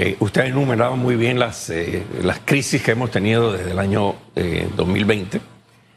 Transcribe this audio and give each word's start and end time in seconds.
Eh, 0.00 0.16
usted 0.20 0.42
ha 0.42 0.46
enumerado 0.46 0.96
muy 0.96 1.16
bien 1.16 1.40
las, 1.40 1.70
eh, 1.70 2.04
las 2.22 2.38
crisis 2.44 2.80
que 2.80 2.92
hemos 2.92 3.10
tenido 3.10 3.52
desde 3.52 3.72
el 3.72 3.80
año 3.80 4.14
2020. 4.76 5.40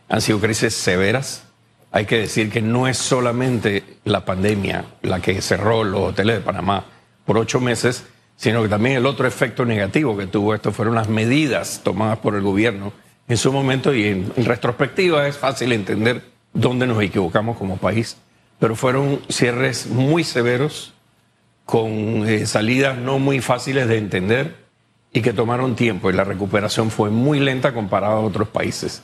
Han 0.09 0.21
sido 0.21 0.39
crisis 0.39 0.73
severas. 0.73 1.43
Hay 1.91 2.07
que 2.07 2.17
decir 2.17 2.49
que 2.49 2.63
no 2.63 2.87
es 2.87 2.97
solamente 2.97 3.83
la 4.03 4.25
pandemia 4.25 4.85
la 5.03 5.19
que 5.19 5.39
cerró 5.43 5.83
los 5.83 6.01
hoteles 6.01 6.37
de 6.37 6.41
Panamá 6.41 6.83
por 7.25 7.37
ocho 7.37 7.59
meses, 7.59 8.03
sino 8.37 8.63
que 8.63 8.69
también 8.69 8.95
el 8.95 9.05
otro 9.05 9.27
efecto 9.27 9.65
negativo 9.65 10.17
que 10.17 10.25
tuvo 10.25 10.55
esto 10.55 10.71
fueron 10.71 10.95
las 10.95 11.07
medidas 11.07 11.81
tomadas 11.83 12.17
por 12.17 12.33
el 12.33 12.41
gobierno 12.41 12.93
en 13.27 13.37
su 13.37 13.53
momento 13.53 13.93
y 13.93 14.05
en, 14.05 14.33
retrospectiva 14.35 15.27
es 15.27 15.37
fácil 15.37 15.73
entender 15.73 16.23
dónde 16.53 16.87
nos 16.87 17.03
equivocamos 17.03 17.55
como 17.55 17.77
país, 17.77 18.17
pero 18.57 18.75
fueron 18.75 19.21
cierres 19.29 19.85
muy 19.85 20.23
severos, 20.23 20.95
con 21.71 22.27
eh, 22.27 22.45
salidas 22.47 22.97
no 22.97 23.17
muy 23.17 23.39
fáciles 23.39 23.87
de 23.87 23.97
entender 23.97 24.57
y 25.13 25.21
que 25.21 25.31
tomaron 25.31 25.77
tiempo 25.77 26.09
y 26.09 26.13
la 26.13 26.25
recuperación 26.25 26.91
fue 26.91 27.11
muy 27.11 27.39
lenta 27.39 27.73
comparada 27.73 28.15
a 28.15 28.19
otros 28.19 28.49
países. 28.49 29.03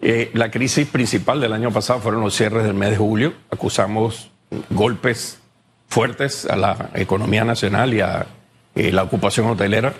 Eh, 0.00 0.30
la 0.32 0.50
crisis 0.50 0.88
principal 0.88 1.42
del 1.42 1.52
año 1.52 1.70
pasado 1.70 2.00
fueron 2.00 2.22
los 2.22 2.34
cierres 2.34 2.64
del 2.64 2.72
mes 2.72 2.88
de 2.88 2.96
julio. 2.96 3.34
Acusamos 3.50 4.30
golpes 4.70 5.40
fuertes 5.88 6.46
a 6.46 6.56
la 6.56 6.88
economía 6.94 7.44
nacional 7.44 7.92
y 7.92 8.00
a 8.00 8.24
eh, 8.76 8.92
la 8.92 9.02
ocupación 9.02 9.48
hotelera 9.48 9.92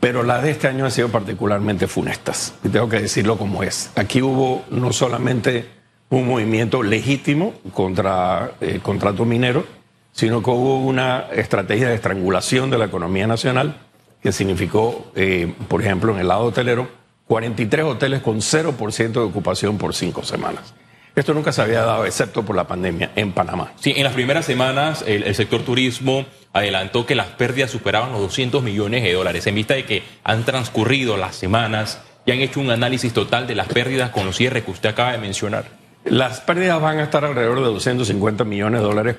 pero 0.00 0.24
las 0.24 0.42
de 0.42 0.50
este 0.50 0.68
año 0.68 0.84
han 0.84 0.90
sido 0.90 1.08
particularmente 1.08 1.86
funestas, 1.86 2.52
y 2.62 2.68
tengo 2.68 2.90
que 2.90 3.00
decirlo 3.00 3.38
como 3.38 3.62
es. 3.62 3.90
Aquí 3.96 4.20
hubo 4.20 4.62
no 4.68 4.92
solamente 4.92 5.64
un 6.10 6.28
movimiento 6.28 6.82
legítimo 6.82 7.54
contra 7.72 8.52
el 8.60 8.82
contrato 8.82 9.24
minero, 9.24 9.64
sino 10.14 10.42
que 10.42 10.50
hubo 10.50 10.78
una 10.78 11.26
estrategia 11.32 11.88
de 11.88 11.96
estrangulación 11.96 12.70
de 12.70 12.78
la 12.78 12.86
economía 12.86 13.26
nacional 13.26 13.76
que 14.22 14.32
significó, 14.32 15.10
eh, 15.14 15.52
por 15.68 15.82
ejemplo, 15.82 16.14
en 16.14 16.20
el 16.20 16.28
lado 16.28 16.44
hotelero, 16.44 16.88
43 17.26 17.84
hoteles 17.84 18.22
con 18.22 18.40
0% 18.40 19.12
de 19.12 19.18
ocupación 19.18 19.76
por 19.76 19.94
cinco 19.94 20.22
semanas. 20.22 20.72
Esto 21.14 21.34
nunca 21.34 21.52
se 21.52 21.62
había 21.62 21.82
dado, 21.82 22.06
excepto 22.06 22.44
por 22.44 22.56
la 22.56 22.66
pandemia, 22.66 23.10
en 23.16 23.32
Panamá. 23.32 23.72
Sí, 23.78 23.92
en 23.96 24.04
las 24.04 24.14
primeras 24.14 24.46
semanas 24.46 25.04
el 25.06 25.34
sector 25.34 25.62
turismo 25.62 26.24
adelantó 26.52 27.04
que 27.06 27.14
las 27.14 27.26
pérdidas 27.28 27.70
superaban 27.70 28.12
los 28.12 28.20
200 28.20 28.62
millones 28.62 29.02
de 29.02 29.12
dólares, 29.12 29.46
en 29.46 29.56
vista 29.56 29.74
de 29.74 29.84
que 29.84 30.02
han 30.22 30.44
transcurrido 30.44 31.16
las 31.16 31.36
semanas 31.36 32.00
y 32.24 32.30
han 32.30 32.38
hecho 32.38 32.60
un 32.60 32.70
análisis 32.70 33.12
total 33.12 33.46
de 33.46 33.56
las 33.56 33.68
pérdidas 33.68 34.10
con 34.10 34.24
los 34.24 34.36
cierres 34.36 34.64
que 34.64 34.70
usted 34.70 34.88
acaba 34.88 35.12
de 35.12 35.18
mencionar. 35.18 35.66
Las 36.04 36.40
pérdidas 36.40 36.80
van 36.80 36.98
a 36.98 37.04
estar 37.04 37.24
alrededor 37.24 37.58
de 37.58 37.66
250 37.66 38.44
millones 38.44 38.80
de 38.80 38.86
dólares 38.86 39.16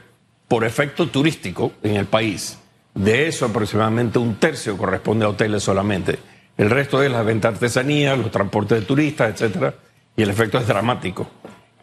por 0.48 0.64
efecto 0.64 1.08
turístico 1.08 1.74
en 1.84 1.96
el 1.96 2.06
país. 2.06 2.60
De 2.94 3.28
eso 3.28 3.46
aproximadamente 3.46 4.20
un 4.20 4.36
tercio 4.36 4.78
corresponde 4.78 5.26
a 5.26 5.30
hoteles 5.30 5.64
solamente. 5.64 6.18
El 6.58 6.70
resto 6.70 7.04
es 7.04 7.12
la 7.12 7.24
venta 7.24 7.50
de 7.50 7.56
artesanía, 7.56 8.16
los 8.16 8.32
transportes 8.32 8.80
de 8.80 8.86
turistas, 8.86 9.30
etcétera, 9.32 9.74
y 10.16 10.22
el 10.22 10.30
efecto 10.30 10.58
es 10.58 10.68
dramático. 10.68 11.28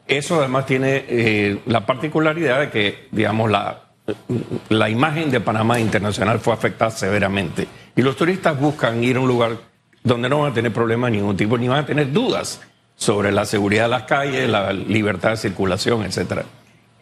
Eso 0.06 0.38
además 0.38 0.66
tiene 0.66 1.05
eh, 1.08 1.60
la 1.66 1.84
particularidad 1.84 2.60
de 2.60 2.70
que, 2.70 3.08
digamos, 3.10 3.50
la, 3.50 3.83
la 4.68 4.88
imagen 4.88 5.30
de 5.30 5.40
Panamá 5.40 5.78
internacional 5.78 6.40
fue 6.40 6.55
afectada 6.55 6.90
severamente. 6.90 7.66
Y 7.94 8.02
los 8.02 8.16
turistas 8.16 8.58
buscan 8.58 9.05
ir 9.05 9.16
a 9.16 9.20
un 9.20 9.28
lugar 9.28 9.58
donde 10.02 10.28
no 10.28 10.40
van 10.40 10.52
a 10.52 10.55
tener 10.55 10.72
problemas 10.72 11.10
de 11.10 11.18
ningún 11.18 11.36
tipo, 11.36 11.58
ni 11.58 11.68
van 11.68 11.80
a 11.80 11.86
tener 11.86 12.10
dudas 12.10 12.60
sobre 12.96 13.33
la 13.33 13.44
seguridad 13.44 13.84
de 13.84 13.88
las 13.88 14.02
calles, 14.05 14.48
la 14.48 14.72
libertad 14.72 15.30
de 15.30 15.36
circulación, 15.36 16.02
etc. 16.02 16.42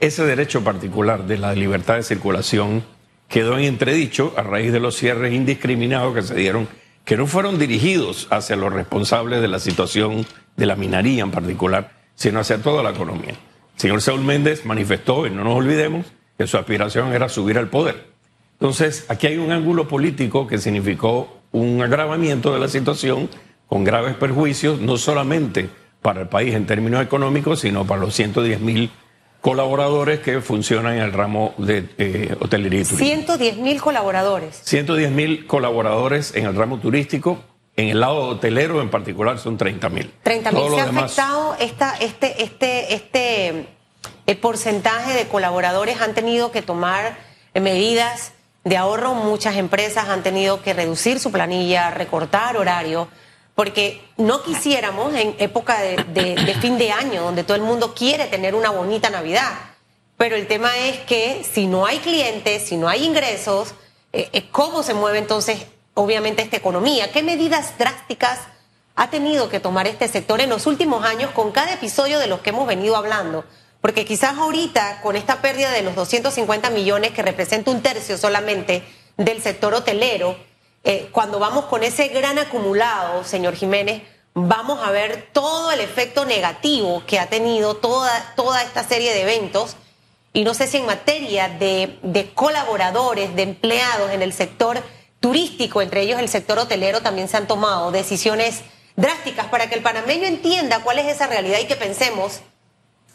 Ese 0.00 0.24
derecho 0.24 0.64
particular 0.64 1.26
de 1.26 1.36
la 1.36 1.52
libertad 1.52 1.96
de 1.96 2.02
circulación 2.02 2.82
quedó 3.28 3.58
en 3.58 3.64
entredicho 3.64 4.32
a 4.34 4.42
raíz 4.42 4.72
de 4.72 4.80
los 4.80 4.96
cierres 4.96 5.34
indiscriminados 5.34 6.14
que 6.14 6.22
se 6.22 6.34
dieron, 6.34 6.68
que 7.04 7.18
no 7.18 7.26
fueron 7.26 7.58
dirigidos 7.58 8.26
hacia 8.30 8.56
los 8.56 8.72
responsables 8.72 9.42
de 9.42 9.48
la 9.48 9.58
situación 9.58 10.26
de 10.56 10.64
la 10.64 10.74
minería 10.74 11.22
en 11.22 11.30
particular, 11.30 11.92
sino 12.14 12.40
hacia 12.40 12.62
toda 12.62 12.82
la 12.82 12.92
economía. 12.92 13.32
El 13.74 13.80
señor 13.80 14.00
Saúl 14.00 14.22
Méndez 14.22 14.64
manifestó, 14.64 15.26
y 15.26 15.30
no 15.30 15.44
nos 15.44 15.56
olvidemos, 15.56 16.06
que 16.38 16.46
su 16.46 16.56
aspiración 16.56 17.12
era 17.12 17.28
subir 17.28 17.58
al 17.58 17.68
poder. 17.68 18.06
Entonces, 18.54 19.04
aquí 19.08 19.26
hay 19.26 19.36
un 19.36 19.52
ángulo 19.52 19.86
político 19.86 20.46
que 20.46 20.56
significó 20.56 21.42
un 21.52 21.82
agravamiento 21.82 22.54
de 22.54 22.60
la 22.60 22.68
situación 22.68 23.28
con 23.66 23.84
graves 23.84 24.14
perjuicios, 24.14 24.80
no 24.80 24.96
solamente 24.96 25.68
para 26.00 26.22
el 26.22 26.28
país 26.28 26.54
en 26.54 26.64
términos 26.64 27.02
económicos, 27.02 27.60
sino 27.60 27.86
para 27.86 28.00
los 28.00 28.14
110 28.14 28.60
mil 28.60 28.90
colaboradores 29.40 30.20
que 30.20 30.40
funcionan 30.40 30.94
en 30.94 31.02
el 31.02 31.12
ramo 31.12 31.54
de 31.58 31.88
eh, 31.98 32.36
hotelería 32.40 32.80
y 32.80 32.84
turismo. 32.84 33.06
110 33.06 33.56
mil 33.58 33.80
colaboradores. 33.80 34.60
110 34.64 35.10
mil 35.10 35.46
colaboradores 35.46 36.34
en 36.34 36.46
el 36.46 36.54
ramo 36.54 36.78
turístico. 36.78 37.38
En 37.76 37.88
el 37.88 38.00
lado 38.00 38.28
hotelero 38.28 38.82
en 38.82 38.90
particular 38.90 39.38
son 39.38 39.56
30 39.56 39.88
mil. 39.88 40.12
30 40.22 40.52
mil. 40.52 40.70
¿Se 40.70 40.80
ha 40.80 40.84
afectado 40.84 41.56
esta, 41.58 41.94
este, 41.96 42.42
este, 42.42 42.94
este 42.94 43.66
el 44.26 44.36
porcentaje 44.36 45.14
de 45.14 45.26
colaboradores 45.26 46.00
han 46.00 46.14
tenido 46.14 46.52
que 46.52 46.62
tomar 46.62 47.16
medidas 47.54 48.32
de 48.64 48.76
ahorro, 48.76 49.14
muchas 49.14 49.56
empresas 49.56 50.08
han 50.08 50.22
tenido 50.22 50.62
que 50.62 50.74
reducir 50.74 51.18
su 51.18 51.32
planilla, 51.32 51.90
recortar 51.90 52.56
horario, 52.56 53.08
porque 53.54 54.00
no 54.16 54.42
quisiéramos 54.42 55.14
en 55.14 55.34
época 55.38 55.80
de, 55.80 56.56
fin 56.60 56.78
de 56.78 56.92
año, 56.92 57.22
donde 57.22 57.44
todo 57.44 57.56
el 57.56 57.62
mundo 57.62 57.94
quiere 57.94 58.26
tener 58.26 58.54
una 58.54 58.70
bonita 58.70 59.10
Navidad, 59.10 59.52
pero 60.16 60.36
el 60.36 60.46
tema 60.46 60.76
es 60.76 60.98
que 61.00 61.44
si 61.50 61.66
no 61.66 61.86
hay 61.86 61.98
clientes, 61.98 62.64
si 62.64 62.76
no 62.76 62.88
hay 62.88 63.04
ingresos, 63.04 63.74
eh, 64.12 64.28
eh, 64.32 64.48
¿cómo 64.50 64.82
se 64.82 64.94
mueve 64.94 65.18
entonces 65.18 65.66
obviamente 65.94 66.42
esta 66.42 66.56
economía? 66.56 67.10
¿Qué 67.12 67.22
medidas 67.22 67.78
drásticas 67.78 68.40
ha 68.96 69.10
tenido 69.10 69.48
que 69.48 69.60
tomar 69.60 69.86
este 69.86 70.08
sector 70.08 70.40
en 70.40 70.50
los 70.50 70.66
últimos 70.66 71.04
años 71.04 71.30
con 71.30 71.52
cada 71.52 71.72
episodio 71.72 72.18
de 72.18 72.26
los 72.26 72.40
que 72.40 72.50
hemos 72.50 72.66
venido 72.66 72.96
hablando? 72.96 73.44
Porque 73.80 74.04
quizás 74.04 74.36
ahorita, 74.36 75.00
con 75.02 75.16
esta 75.16 75.40
pérdida 75.40 75.70
de 75.70 75.82
los 75.82 75.94
250 75.94 76.68
millones, 76.70 77.12
que 77.12 77.22
representa 77.22 77.70
un 77.70 77.80
tercio 77.80 78.18
solamente 78.18 78.82
del 79.16 79.42
sector 79.42 79.72
hotelero, 79.74 80.36
eh, 80.82 81.08
cuando 81.12 81.38
vamos 81.38 81.66
con 81.66 81.82
ese 81.82 82.08
gran 82.08 82.38
acumulado, 82.38 83.24
señor 83.24 83.54
Jiménez, 83.54 84.02
vamos 84.34 84.80
a 84.82 84.90
ver 84.90 85.28
todo 85.32 85.72
el 85.72 85.80
efecto 85.80 86.24
negativo 86.24 87.02
que 87.06 87.18
ha 87.18 87.26
tenido 87.26 87.76
toda, 87.76 88.34
toda 88.36 88.62
esta 88.62 88.82
serie 88.84 89.12
de 89.12 89.22
eventos. 89.22 89.76
Y 90.32 90.44
no 90.44 90.54
sé 90.54 90.66
si 90.66 90.78
en 90.78 90.86
materia 90.86 91.48
de, 91.48 91.98
de 92.02 92.32
colaboradores, 92.32 93.34
de 93.34 93.42
empleados 93.42 94.10
en 94.12 94.22
el 94.22 94.32
sector 94.32 94.82
turístico, 95.18 95.82
entre 95.82 96.02
ellos 96.02 96.18
el 96.18 96.28
sector 96.28 96.58
hotelero, 96.58 97.02
también 97.02 97.28
se 97.28 97.36
han 97.36 97.46
tomado 97.46 97.90
decisiones 97.90 98.62
drásticas 98.96 99.46
para 99.46 99.68
que 99.68 99.74
el 99.74 99.82
panameño 99.82 100.26
entienda 100.26 100.82
cuál 100.82 100.98
es 100.98 101.08
esa 101.08 101.26
realidad 101.26 101.58
y 101.60 101.66
que 101.66 101.76
pensemos 101.76 102.40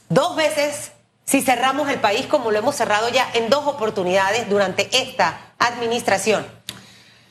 dos 0.10 0.36
veces 0.36 0.92
si 1.26 1.42
cerramos 1.42 1.90
el 1.90 2.00
país 2.00 2.28
como 2.28 2.52
lo 2.52 2.60
hemos 2.60 2.76
cerrado 2.76 3.10
ya 3.10 3.28
en 3.34 3.50
dos 3.50 3.66
oportunidades 3.66 4.48
durante 4.50 4.88
esta 4.96 5.54
administración. 5.58 6.46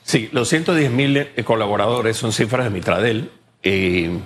Sí, 0.05 0.29
los 0.31 0.49
110 0.49 0.91
mil 0.91 1.17
eh, 1.17 1.43
colaboradores 1.43 2.15
son 2.15 2.31
cifras 2.31 2.65
de 2.65 2.69
Mitradel. 2.69 3.31
Eh, 3.63 4.19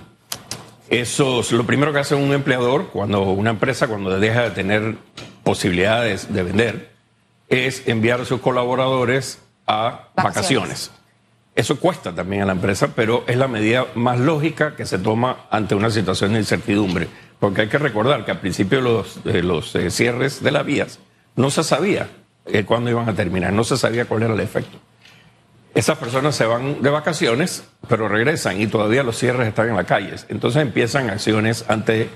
eso 0.90 1.40
es 1.40 1.52
lo 1.52 1.64
primero 1.64 1.90
que 1.94 2.00
hace 2.00 2.14
un 2.14 2.34
empleador 2.34 2.88
cuando 2.88 3.22
una 3.22 3.48
empresa 3.48 3.88
cuando 3.88 4.20
deja 4.20 4.42
de 4.42 4.50
tener 4.50 4.96
posibilidades 5.42 6.32
de 6.34 6.42
vender 6.42 6.90
es 7.48 7.88
enviar 7.88 8.20
a 8.20 8.24
sus 8.26 8.42
colaboradores 8.42 9.38
a 9.66 10.10
vacaciones. 10.14 10.90
Eso 11.54 11.80
cuesta 11.80 12.14
también 12.14 12.42
a 12.42 12.46
la 12.46 12.52
empresa, 12.52 12.90
pero 12.94 13.24
es 13.26 13.38
la 13.38 13.48
medida 13.48 13.86
más 13.94 14.20
lógica 14.20 14.76
que 14.76 14.84
se 14.84 14.98
toma 14.98 15.46
ante 15.50 15.74
una 15.74 15.88
situación 15.88 16.34
de 16.34 16.40
incertidumbre. 16.40 17.08
Porque 17.38 17.62
hay 17.62 17.68
que 17.68 17.78
recordar 17.78 18.26
que 18.26 18.32
al 18.32 18.40
principio 18.40 18.82
los, 18.82 19.20
los 19.24 19.74
eh, 19.76 19.90
cierres 19.90 20.42
de 20.42 20.50
las 20.50 20.66
vías 20.66 20.98
no 21.36 21.50
se 21.50 21.64
sabía 21.64 22.10
eh, 22.44 22.64
cuándo 22.64 22.90
iban 22.90 23.08
a 23.08 23.14
terminar, 23.14 23.54
no 23.54 23.64
se 23.64 23.78
sabía 23.78 24.04
cuál 24.04 24.24
era 24.24 24.34
el 24.34 24.40
efecto. 24.40 24.78
Esas 25.74 25.98
personas 25.98 26.34
se 26.34 26.46
van 26.46 26.82
de 26.82 26.90
vacaciones, 26.90 27.64
pero 27.88 28.08
regresan 28.08 28.60
y 28.60 28.66
todavía 28.66 29.02
los 29.02 29.16
cierres 29.16 29.46
están 29.46 29.68
en 29.68 29.76
las 29.76 29.86
calles. 29.86 30.26
Entonces 30.28 30.62
empiezan 30.62 31.10
acciones 31.10 31.64
ante 31.68 32.10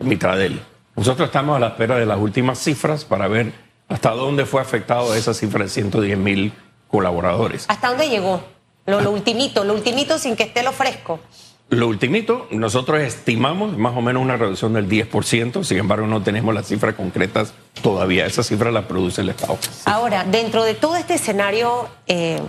Mitradel. 0.00 0.60
Nosotros 0.96 1.28
estamos 1.28 1.56
a 1.56 1.60
la 1.60 1.68
espera 1.68 1.96
de 1.96 2.06
las 2.06 2.18
últimas 2.18 2.58
cifras 2.58 3.04
para 3.04 3.28
ver 3.28 3.52
hasta 3.88 4.10
dónde 4.10 4.44
fue 4.44 4.60
afectado 4.60 5.14
esa 5.14 5.34
cifra 5.34 5.64
de 5.64 5.70
110 5.70 6.18
mil 6.18 6.52
colaboradores. 6.88 7.66
¿Hasta 7.68 7.88
dónde 7.88 8.08
llegó? 8.08 8.42
Lo, 8.86 9.00
lo 9.00 9.10
ultimito, 9.10 9.64
lo 9.64 9.74
ultimito 9.74 10.18
sin 10.18 10.34
que 10.34 10.44
esté 10.44 10.62
lo 10.62 10.72
fresco. 10.72 11.20
Lo 11.68 11.88
ultimito, 11.88 12.46
nosotros 12.52 13.00
estimamos 13.00 13.76
más 13.76 13.96
o 13.96 14.00
menos 14.00 14.22
una 14.22 14.36
reducción 14.36 14.72
del 14.72 14.88
10%, 14.88 15.64
sin 15.64 15.78
embargo 15.78 16.06
no 16.06 16.22
tenemos 16.22 16.54
las 16.54 16.68
cifras 16.68 16.94
concretas 16.94 17.54
todavía, 17.82 18.24
esa 18.24 18.44
cifra 18.44 18.70
la 18.70 18.86
produce 18.86 19.22
el 19.22 19.30
Estado. 19.30 19.58
Ahora, 19.84 20.22
dentro 20.22 20.62
de 20.62 20.74
todo 20.74 20.94
este 20.94 21.14
escenario 21.14 21.88
eh, 22.06 22.40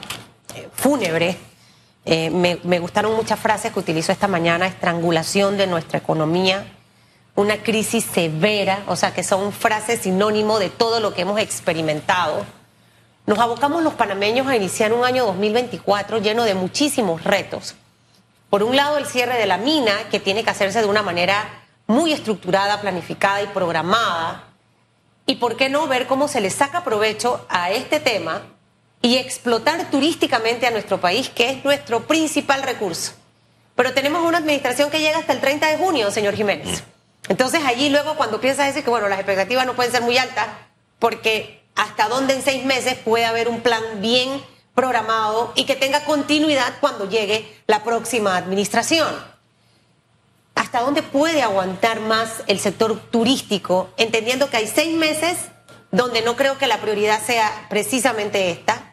fúnebre, 0.73 1.37
eh, 2.05 2.29
me, 2.29 2.59
me 2.63 2.79
gustaron 2.79 3.15
muchas 3.15 3.39
frases 3.39 3.73
que 3.73 3.79
utilizó 3.79 4.11
esta 4.11 4.27
mañana, 4.27 4.65
estrangulación 4.65 5.57
de 5.57 5.67
nuestra 5.67 5.99
economía, 5.99 6.65
una 7.35 7.57
crisis 7.57 8.05
severa, 8.05 8.83
o 8.87 8.95
sea 8.95 9.13
que 9.13 9.23
son 9.23 9.51
frases 9.51 10.01
sinónimo 10.01 10.57
de 10.57 10.69
todo 10.69 10.99
lo 10.99 11.13
que 11.13 11.21
hemos 11.23 11.39
experimentado. 11.39 12.45
nos 13.25 13.39
abocamos 13.39 13.83
los 13.83 13.93
panameños 13.93 14.47
a 14.47 14.55
iniciar 14.55 14.93
un 14.93 15.03
año 15.03 15.25
2024 15.25 16.19
lleno 16.19 16.45
de 16.45 16.55
muchísimos 16.55 17.25
retos. 17.25 17.75
Por 18.49 18.63
un 18.63 18.77
lado, 18.77 18.97
el 18.97 19.05
cierre 19.05 19.37
de 19.37 19.45
la 19.45 19.57
mina, 19.57 19.91
que 20.09 20.21
tiene 20.21 20.45
que 20.45 20.49
hacerse 20.49 20.79
de 20.79 20.87
una 20.87 21.03
manera 21.03 21.65
muy 21.87 22.13
estructurada, 22.13 22.79
planificada 22.79 23.41
y 23.41 23.47
programada. 23.47 24.45
Y 25.25 25.35
por 25.35 25.57
qué 25.57 25.67
no 25.67 25.87
ver 25.87 26.07
cómo 26.07 26.29
se 26.29 26.39
le 26.39 26.49
saca 26.49 26.85
provecho 26.85 27.45
a 27.49 27.71
este 27.71 27.99
tema 27.99 28.43
y 29.01 29.17
explotar 29.17 29.89
turísticamente 29.89 30.67
a 30.67 30.71
nuestro 30.71 30.99
país, 30.99 31.29
que 31.29 31.49
es 31.49 31.63
nuestro 31.63 32.07
principal 32.07 32.63
recurso. 32.63 33.13
Pero 33.75 33.93
tenemos 33.93 34.25
una 34.25 34.39
administración 34.39 34.89
que 34.89 34.99
llega 34.99 35.19
hasta 35.19 35.33
el 35.33 35.39
30 35.39 35.67
de 35.67 35.77
junio, 35.77 36.09
señor 36.11 36.35
Jiménez. 36.35 36.83
Entonces 37.29 37.61
allí 37.65 37.89
luego 37.89 38.15
cuando 38.15 38.41
piensas 38.41 38.67
decir 38.67 38.83
que 38.83 38.89
bueno, 38.89 39.07
las 39.09 39.19
expectativas 39.19 39.65
no 39.65 39.75
pueden 39.75 39.91
ser 39.91 40.01
muy 40.01 40.17
altas, 40.17 40.47
porque 40.99 41.63
hasta 41.75 42.07
dónde 42.07 42.33
en 42.33 42.41
seis 42.41 42.65
meses 42.65 42.95
puede 42.95 43.25
haber 43.25 43.49
un 43.49 43.61
plan 43.61 43.83
bien 44.01 44.41
programado 44.73 45.53
y 45.55 45.65
que 45.65 45.75
tenga 45.75 46.05
continuidad 46.05 46.73
cuando 46.79 47.09
llegue 47.09 47.61
la 47.67 47.83
próxima 47.83 48.35
administración. 48.37 49.07
¿Hasta 50.55 50.81
dónde 50.81 51.03
puede 51.03 51.43
aguantar 51.43 51.99
más 51.99 52.43
el 52.47 52.59
sector 52.59 52.99
turístico, 53.11 53.89
entendiendo 53.97 54.49
que 54.49 54.57
hay 54.57 54.67
seis 54.67 54.95
meses 54.95 55.37
donde 55.91 56.21
no 56.21 56.35
creo 56.35 56.57
que 56.57 56.67
la 56.67 56.79
prioridad 56.79 57.21
sea 57.23 57.67
precisamente 57.69 58.49
esta, 58.49 58.86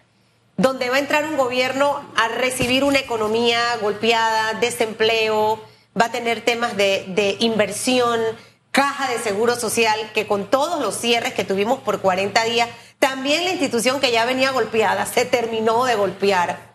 donde 0.56 0.88
va 0.88 0.96
a 0.96 1.00
entrar 1.00 1.24
un 1.24 1.36
gobierno 1.36 2.00
a 2.16 2.28
recibir 2.28 2.84
una 2.84 2.98
economía 2.98 3.58
golpeada, 3.80 4.54
desempleo, 4.54 5.60
va 6.00 6.06
a 6.06 6.12
tener 6.12 6.44
temas 6.44 6.76
de, 6.76 7.36
inversión, 7.40 8.20
caja 8.70 9.08
de 9.08 9.18
seguro 9.18 9.56
social, 9.56 9.98
que 10.12 10.26
con 10.26 10.50
todos 10.50 10.80
los 10.80 10.94
cierres 10.96 11.34
que 11.34 11.44
tuvimos 11.44 11.80
por 11.80 12.00
40 12.00 12.44
días, 12.44 12.68
también 12.98 13.44
la 13.44 13.50
institución 13.50 14.00
que 14.00 14.12
ya 14.12 14.24
venía 14.24 14.52
golpeada 14.52 15.06
se 15.06 15.24
terminó 15.24 15.84
de 15.84 15.96
golpear. 15.96 16.74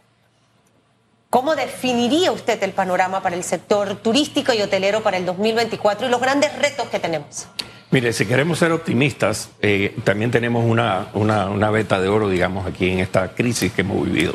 ¿Cómo 1.29 1.55
definiría 1.55 2.31
usted 2.31 2.61
el 2.63 2.73
panorama 2.73 3.21
para 3.21 3.35
el 3.35 3.43
sector 3.43 3.95
turístico 3.95 4.51
y 4.51 4.61
hotelero 4.61 5.03
para 5.03 5.17
el 5.17 5.25
2024 5.25 6.07
y 6.07 6.09
los 6.09 6.19
grandes 6.19 6.57
retos 6.57 6.87
que 6.89 6.99
tenemos? 6.99 7.47
Mire, 7.91 8.13
si 8.13 8.25
queremos 8.25 8.59
ser 8.59 8.71
optimistas, 8.71 9.49
eh, 9.61 9.95
también 10.03 10.29
tenemos 10.29 10.63
una, 10.63 11.07
una, 11.13 11.49
una 11.49 11.71
beta 11.71 11.99
de 11.99 12.07
oro, 12.07 12.29
digamos, 12.29 12.67
aquí 12.67 12.89
en 12.89 12.99
esta 12.99 13.33
crisis 13.33 13.71
que 13.71 13.81
hemos 13.81 14.05
vivido. 14.05 14.33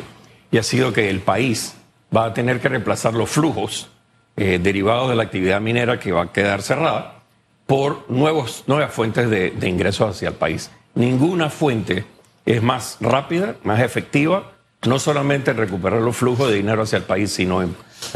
Y 0.51 0.57
ha 0.57 0.63
sido 0.63 0.91
que 0.91 1.09
el 1.09 1.21
país 1.21 1.75
va 2.15 2.25
a 2.25 2.33
tener 2.33 2.59
que 2.59 2.69
reemplazar 2.69 3.13
los 3.13 3.29
flujos 3.29 3.89
eh, 4.37 4.59
derivados 4.61 5.09
de 5.09 5.15
la 5.15 5.23
actividad 5.23 5.61
minera 5.61 5.97
que 5.99 6.11
va 6.11 6.23
a 6.23 6.33
quedar 6.33 6.61
cerrada 6.61 7.23
por 7.65 8.05
nuevos, 8.09 8.65
nuevas 8.67 8.93
fuentes 8.93 9.29
de, 9.29 9.53
ingresos 9.63 10.15
hacia 10.15 10.29
el 10.29 10.35
país. 10.35 10.69
Ninguna 10.93 11.49
fuente 11.49 12.05
es 12.45 12.61
más 12.61 12.97
rápida, 12.99 13.55
más 13.63 13.79
efectiva, 13.79 14.51
no 14.85 14.99
solamente 14.99 15.51
en 15.51 15.57
recuperar 15.57 16.01
los 16.01 16.17
flujos 16.17 16.49
de 16.49 16.55
dinero 16.55 16.83
hacia 16.83 16.97
el 16.97 17.03
país, 17.03 17.31
sino 17.31 17.61
en, 17.61 17.75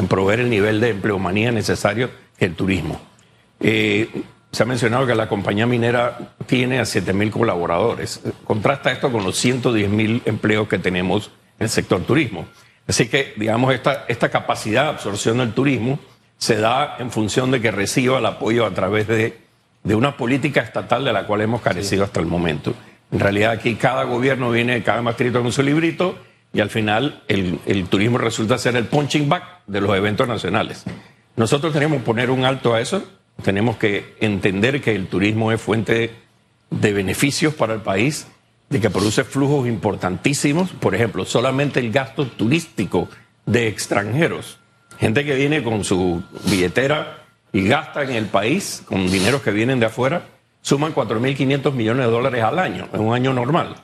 proveer 0.09 0.41
el 0.41 0.49
nivel 0.49 0.81
de 0.81 0.89
empleomanía 0.89 1.53
necesario 1.53 2.11
que 2.37 2.45
el 2.45 2.55
turismo. 2.55 2.99
Eh, 3.61 4.09
se 4.51 4.63
ha 4.63 4.65
mencionado 4.65 5.05
que 5.05 5.15
la 5.15 5.29
compañía 5.29 5.67
minera 5.67 6.17
tiene 6.45 6.79
a 6.79 6.85
7 6.85 7.13
mil 7.13 7.31
colaboradores. 7.31 8.21
Contrasta 8.45 8.91
esto 8.91 9.11
con 9.11 9.23
los 9.23 9.37
110 9.37 9.89
mil 9.89 10.21
empleos 10.25 10.67
que 10.67 10.79
tenemos 10.79 11.31
en 11.59 11.65
el 11.65 11.69
sector 11.69 12.01
turismo. 12.01 12.47
Así 12.87 13.07
que, 13.07 13.33
digamos, 13.37 13.73
esta, 13.73 14.05
esta 14.07 14.29
capacidad 14.29 14.83
de 14.83 14.89
absorción 14.89 15.37
del 15.37 15.53
turismo 15.53 15.99
se 16.37 16.55
da 16.55 16.95
en 16.97 17.11
función 17.11 17.51
de 17.51 17.61
que 17.61 17.69
reciba 17.69 18.17
el 18.17 18.25
apoyo 18.25 18.65
a 18.65 18.73
través 18.73 19.07
de, 19.07 19.37
de 19.83 19.95
una 19.95 20.17
política 20.17 20.61
estatal 20.61 21.05
de 21.05 21.13
la 21.13 21.27
cual 21.27 21.41
hemos 21.41 21.61
carecido 21.61 22.03
hasta 22.03 22.19
el 22.19 22.25
momento. 22.25 22.73
En 23.11 23.19
realidad 23.19 23.51
aquí 23.51 23.75
cada 23.75 24.03
gobierno 24.03 24.49
viene 24.49 24.81
cada 24.81 25.01
más 25.01 25.13
escrito 25.13 25.41
con 25.41 25.51
su 25.51 25.61
librito 25.61 26.17
y 26.53 26.61
al 26.61 26.69
final 26.69 27.23
el, 27.27 27.59
el, 27.65 27.87
turismo 27.87 28.17
resulta 28.17 28.57
ser 28.57 28.75
el 28.75 28.85
punching 28.85 29.29
back 29.29 29.43
de 29.67 29.81
los 29.81 29.95
eventos 29.95 30.27
nacionales. 30.27 30.85
Nosotros 31.35 31.73
tenemos 31.73 31.99
que 31.99 32.05
poner 32.05 32.31
un 32.31 32.45
alto 32.45 32.73
a 32.73 32.81
eso, 32.81 33.03
tenemos 33.43 33.77
que 33.77 34.15
entender 34.19 34.81
que 34.81 34.95
el 34.95 35.07
turismo 35.07 35.51
es 35.51 35.61
fuente 35.61 36.11
de 36.69 36.93
beneficios 36.93 37.53
para 37.53 37.73
el 37.73 37.81
país, 37.81 38.27
de 38.69 38.79
que 38.79 38.89
produce 38.89 39.23
flujos 39.23 39.67
importantísimos, 39.67 40.69
por 40.71 40.93
ejemplo, 40.93 41.25
solamente 41.25 41.79
el 41.79 41.91
gasto 41.91 42.27
turístico 42.27 43.09
de 43.45 43.67
extranjeros 43.67 44.59
Gente 44.99 45.23
que 45.23 45.35
viene 45.35 45.63
con 45.63 45.85
su 45.85 46.21
billetera 46.49 47.23
y 47.53 47.65
gasta 47.67 48.03
en 48.03 48.11
el 48.11 48.25
país 48.25 48.83
con 48.85 49.09
dineros 49.09 49.41
que 49.41 49.51
vienen 49.51 49.79
de 49.79 49.85
afuera, 49.85 50.23
suman 50.61 50.93
4.500 50.93 51.71
millones 51.71 52.05
de 52.05 52.11
dólares 52.11 52.43
al 52.43 52.59
año, 52.59 52.89
en 52.91 52.99
un 52.99 53.15
año 53.15 53.33
normal. 53.33 53.77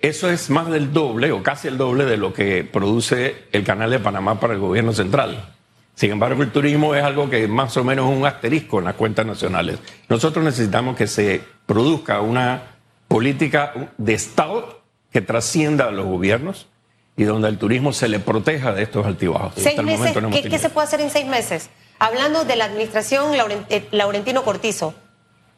Eso 0.00 0.30
es 0.30 0.48
más 0.48 0.70
del 0.70 0.92
doble 0.92 1.32
o 1.32 1.42
casi 1.42 1.66
el 1.66 1.76
doble 1.76 2.04
de 2.04 2.16
lo 2.16 2.32
que 2.32 2.62
produce 2.62 3.46
el 3.50 3.64
canal 3.64 3.90
de 3.90 3.98
Panamá 3.98 4.38
para 4.38 4.54
el 4.54 4.60
gobierno 4.60 4.92
central. 4.92 5.56
Sin 5.98 6.12
embargo, 6.12 6.44
el 6.44 6.52
turismo 6.52 6.94
es 6.94 7.02
algo 7.02 7.28
que 7.28 7.48
más 7.48 7.76
o 7.76 7.82
menos 7.82 8.08
es 8.08 8.16
un 8.16 8.24
asterisco 8.24 8.78
en 8.78 8.84
las 8.84 8.94
cuentas 8.94 9.26
nacionales. 9.26 9.80
Nosotros 10.08 10.44
necesitamos 10.44 10.94
que 10.96 11.08
se 11.08 11.42
produzca 11.66 12.20
una 12.20 12.62
política 13.08 13.90
de 13.96 14.14
Estado 14.14 14.80
que 15.10 15.22
trascienda 15.22 15.88
a 15.88 15.90
los 15.90 16.06
gobiernos, 16.06 16.68
y 17.16 17.24
donde 17.24 17.48
el 17.48 17.58
turismo 17.58 17.92
se 17.92 18.08
le 18.08 18.20
proteja 18.20 18.72
de 18.72 18.84
estos 18.84 19.04
altibajos. 19.04 19.54
Seis 19.56 19.82
meses, 19.82 20.16
¿qué, 20.48 20.58
se 20.60 20.70
puede 20.70 20.86
hacer 20.86 21.00
en 21.00 21.10
seis 21.10 21.26
meses? 21.26 21.68
Hablando 21.98 22.44
de 22.44 22.54
la 22.54 22.66
administración 22.66 23.32
eh, 23.68 23.88
Laurentino 23.90 24.44
Cortizo. 24.44 24.94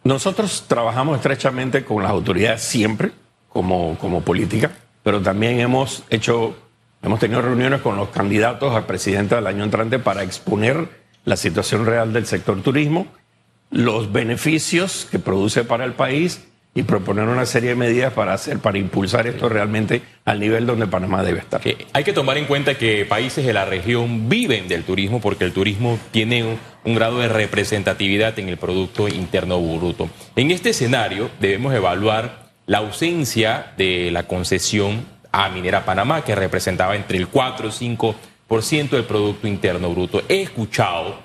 Nosotros 0.03 0.65
trabajamos 0.67 1.17
estrechamente 1.17 1.85
con 1.85 2.03
las 2.03 2.11
autoridades 2.11 2.63
siempre, 2.63 3.13
como, 3.51 3.99
como 3.99 4.23
política, 4.23 4.71
pero 5.03 5.21
también 5.21 5.61
hemos 5.61 6.03
hecho, 6.09 6.57
hemos 7.03 7.21
tenido 7.21 7.43
reuniones 7.43 7.81
con 7.81 7.97
los 7.97 8.09
candidatos 8.09 8.75
a 8.75 8.87
presidente 8.87 9.35
del 9.35 9.47
año 9.47 9.65
entrante 9.65 9.99
para 9.99 10.23
exponer 10.23 10.89
la 11.25 11.37
situación 11.37 11.87
real 11.87 12.13
del 12.13 12.27
sector 12.27 12.63
turismo, 12.63 13.07
los 13.71 14.13
beneficios 14.13 15.07
que 15.11 15.19
produce 15.19 15.65
para 15.65 15.85
el 15.85 15.93
país 15.93 16.47
y 16.75 16.85
proponer 16.85 17.27
una 17.27 17.47
serie 17.47 17.71
de 17.71 17.75
medidas 17.75 18.13
para 18.13 18.33
hacer, 18.33 18.61
para 18.61 18.79
impulsar 18.79 19.27
esto 19.27 19.49
realmente 19.49 20.03
al 20.25 20.39
nivel 20.39 20.67
donde 20.67 20.87
Panamá 20.87 21.23
debe 21.25 21.41
estar. 21.41 21.61
hay 21.93 22.05
que 22.05 22.13
tomar 22.13 22.39
en 22.39 22.45
cuenta 22.45 22.79
que 22.79 23.05
países 23.05 23.45
de 23.45 23.53
la 23.53 23.65
región 23.65 24.29
viven 24.29 24.69
del 24.69 24.85
turismo 24.85 25.21
porque 25.21 25.45
el 25.45 25.53
turismo 25.53 25.99
tiene 26.13 26.59
un, 26.85 26.95
grado 26.95 27.19
de 27.19 27.29
representatividad 27.29 28.39
en 28.39 28.49
el 28.49 28.57
Producto 28.57 29.09
Interno 29.09 29.61
Bruto. 29.61 30.09
En 30.37 30.51
este 30.51 30.71
escenario 30.71 31.31
debemos 31.41 31.75
evaluar 31.75 32.51
la 32.67 32.79
ausencia 32.79 33.73
de 33.77 34.11
la 34.13 34.29
concesión 34.29 35.05
a 35.33 35.49
Minera 35.49 35.85
Panamá, 35.85 36.25
que 36.25 36.35
representaba 36.35 36.97
entre 36.97 37.19
el 37.19 37.29
4 37.29 37.69
y 37.69 37.97
5% 37.97 38.91
del 38.91 39.05
Producto 39.05 39.47
Interno 39.47 39.91
Bruto. 39.91 40.23
He 40.29 40.43
escuchado 40.43 41.19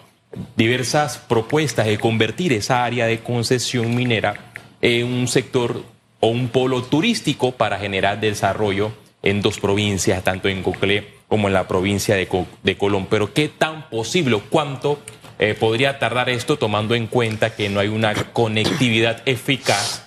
diversas 0.56 1.18
propuestas 1.18 1.88
de 1.88 1.98
convertir 1.98 2.54
esa 2.54 2.84
área 2.84 3.06
de 3.08 3.20
concesión 3.20 3.96
minera 3.96 4.36
en 4.82 5.06
un 5.08 5.28
sector 5.28 5.84
o 6.20 6.28
un 6.28 6.50
polo 6.50 6.84
turístico 6.84 7.52
para 7.52 7.80
generar 7.80 8.20
desarrollo 8.20 8.92
en 9.24 9.42
dos 9.42 9.60
provincias, 9.60 10.24
tanto 10.24 10.50
en 10.50 10.62
Coclé 10.62 11.16
como 11.28 11.48
en 11.48 11.54
la 11.54 11.68
provincia 11.68 12.16
de, 12.16 12.28
de 12.64 12.78
Colón. 12.78 13.08
Pero 13.10 13.34
¿qué 13.34 13.50
tan 13.50 13.90
posible 13.90 14.40
cuánto 14.50 15.00
eh, 15.40 15.54
podría 15.54 16.00
tardar 16.00 16.30
esto 16.30 16.58
tomando 16.58 16.96
en 16.96 17.08
cuenta 17.08 17.56
que 17.56 17.70
no 17.70 17.80
hay 17.80 17.88
una 17.88 18.14
conectividad 18.14 19.22
eficaz 19.26 20.05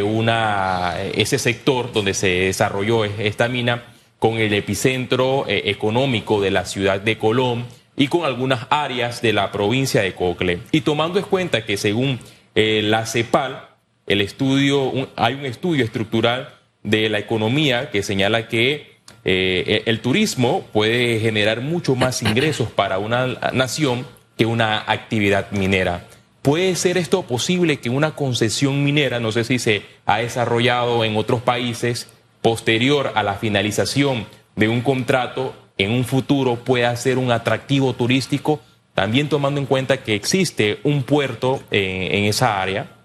una, 0.00 0.94
ese 1.14 1.38
sector 1.38 1.92
donde 1.92 2.14
se 2.14 2.28
desarrolló 2.28 3.04
esta 3.04 3.48
mina 3.48 3.82
con 4.18 4.38
el 4.38 4.54
epicentro 4.54 5.44
eh, 5.48 5.64
económico 5.66 6.40
de 6.40 6.50
la 6.50 6.64
ciudad 6.64 7.00
de 7.00 7.18
Colón 7.18 7.66
y 7.96 8.08
con 8.08 8.24
algunas 8.24 8.68
áreas 8.70 9.20
de 9.20 9.34
la 9.34 9.52
provincia 9.52 10.00
de 10.00 10.14
Coclé? 10.14 10.60
Y 10.70 10.80
tomando 10.80 11.18
en 11.18 11.26
cuenta 11.26 11.66
que 11.66 11.76
según 11.76 12.20
eh, 12.54 12.80
la 12.84 13.04
CEPAL, 13.04 13.68
el 14.06 14.20
estudio, 14.20 15.10
hay 15.16 15.34
un 15.34 15.44
estudio 15.44 15.84
estructural 15.84 16.54
de 16.82 17.08
la 17.08 17.18
economía 17.18 17.90
que 17.90 18.02
señala 18.02 18.48
que 18.48 18.92
eh, 19.24 19.82
el 19.86 20.00
turismo 20.00 20.66
puede 20.72 21.20
generar 21.20 21.60
mucho 21.60 21.96
más 21.96 22.22
ingresos 22.22 22.70
para 22.70 22.98
una 22.98 23.26
nación 23.52 24.06
que 24.38 24.46
una 24.46 24.78
actividad 24.86 25.50
minera. 25.50 26.06
¿Puede 26.42 26.74
ser 26.74 26.98
esto 26.98 27.22
posible 27.22 27.78
que 27.78 27.88
una 27.88 28.14
concesión 28.14 28.84
minera, 28.84 29.20
no 29.20 29.32
sé 29.32 29.44
si 29.44 29.58
se 29.58 29.82
ha 30.06 30.18
desarrollado 30.18 31.04
en 31.04 31.16
otros 31.16 31.40
países, 31.42 32.08
posterior 32.40 33.12
a 33.14 33.22
la 33.22 33.34
finalización 33.34 34.26
de 34.56 34.68
un 34.68 34.82
contrato, 34.82 35.54
en 35.78 35.92
un 35.92 36.04
futuro 36.04 36.56
pueda 36.56 36.94
ser 36.96 37.18
un 37.18 37.30
atractivo 37.30 37.94
turístico, 37.94 38.60
también 38.94 39.28
tomando 39.28 39.60
en 39.60 39.66
cuenta 39.66 40.02
que 40.02 40.14
existe 40.14 40.80
un 40.82 41.04
puerto 41.04 41.62
eh, 41.70 42.08
en 42.12 42.24
esa 42.24 42.60
área? 42.60 43.02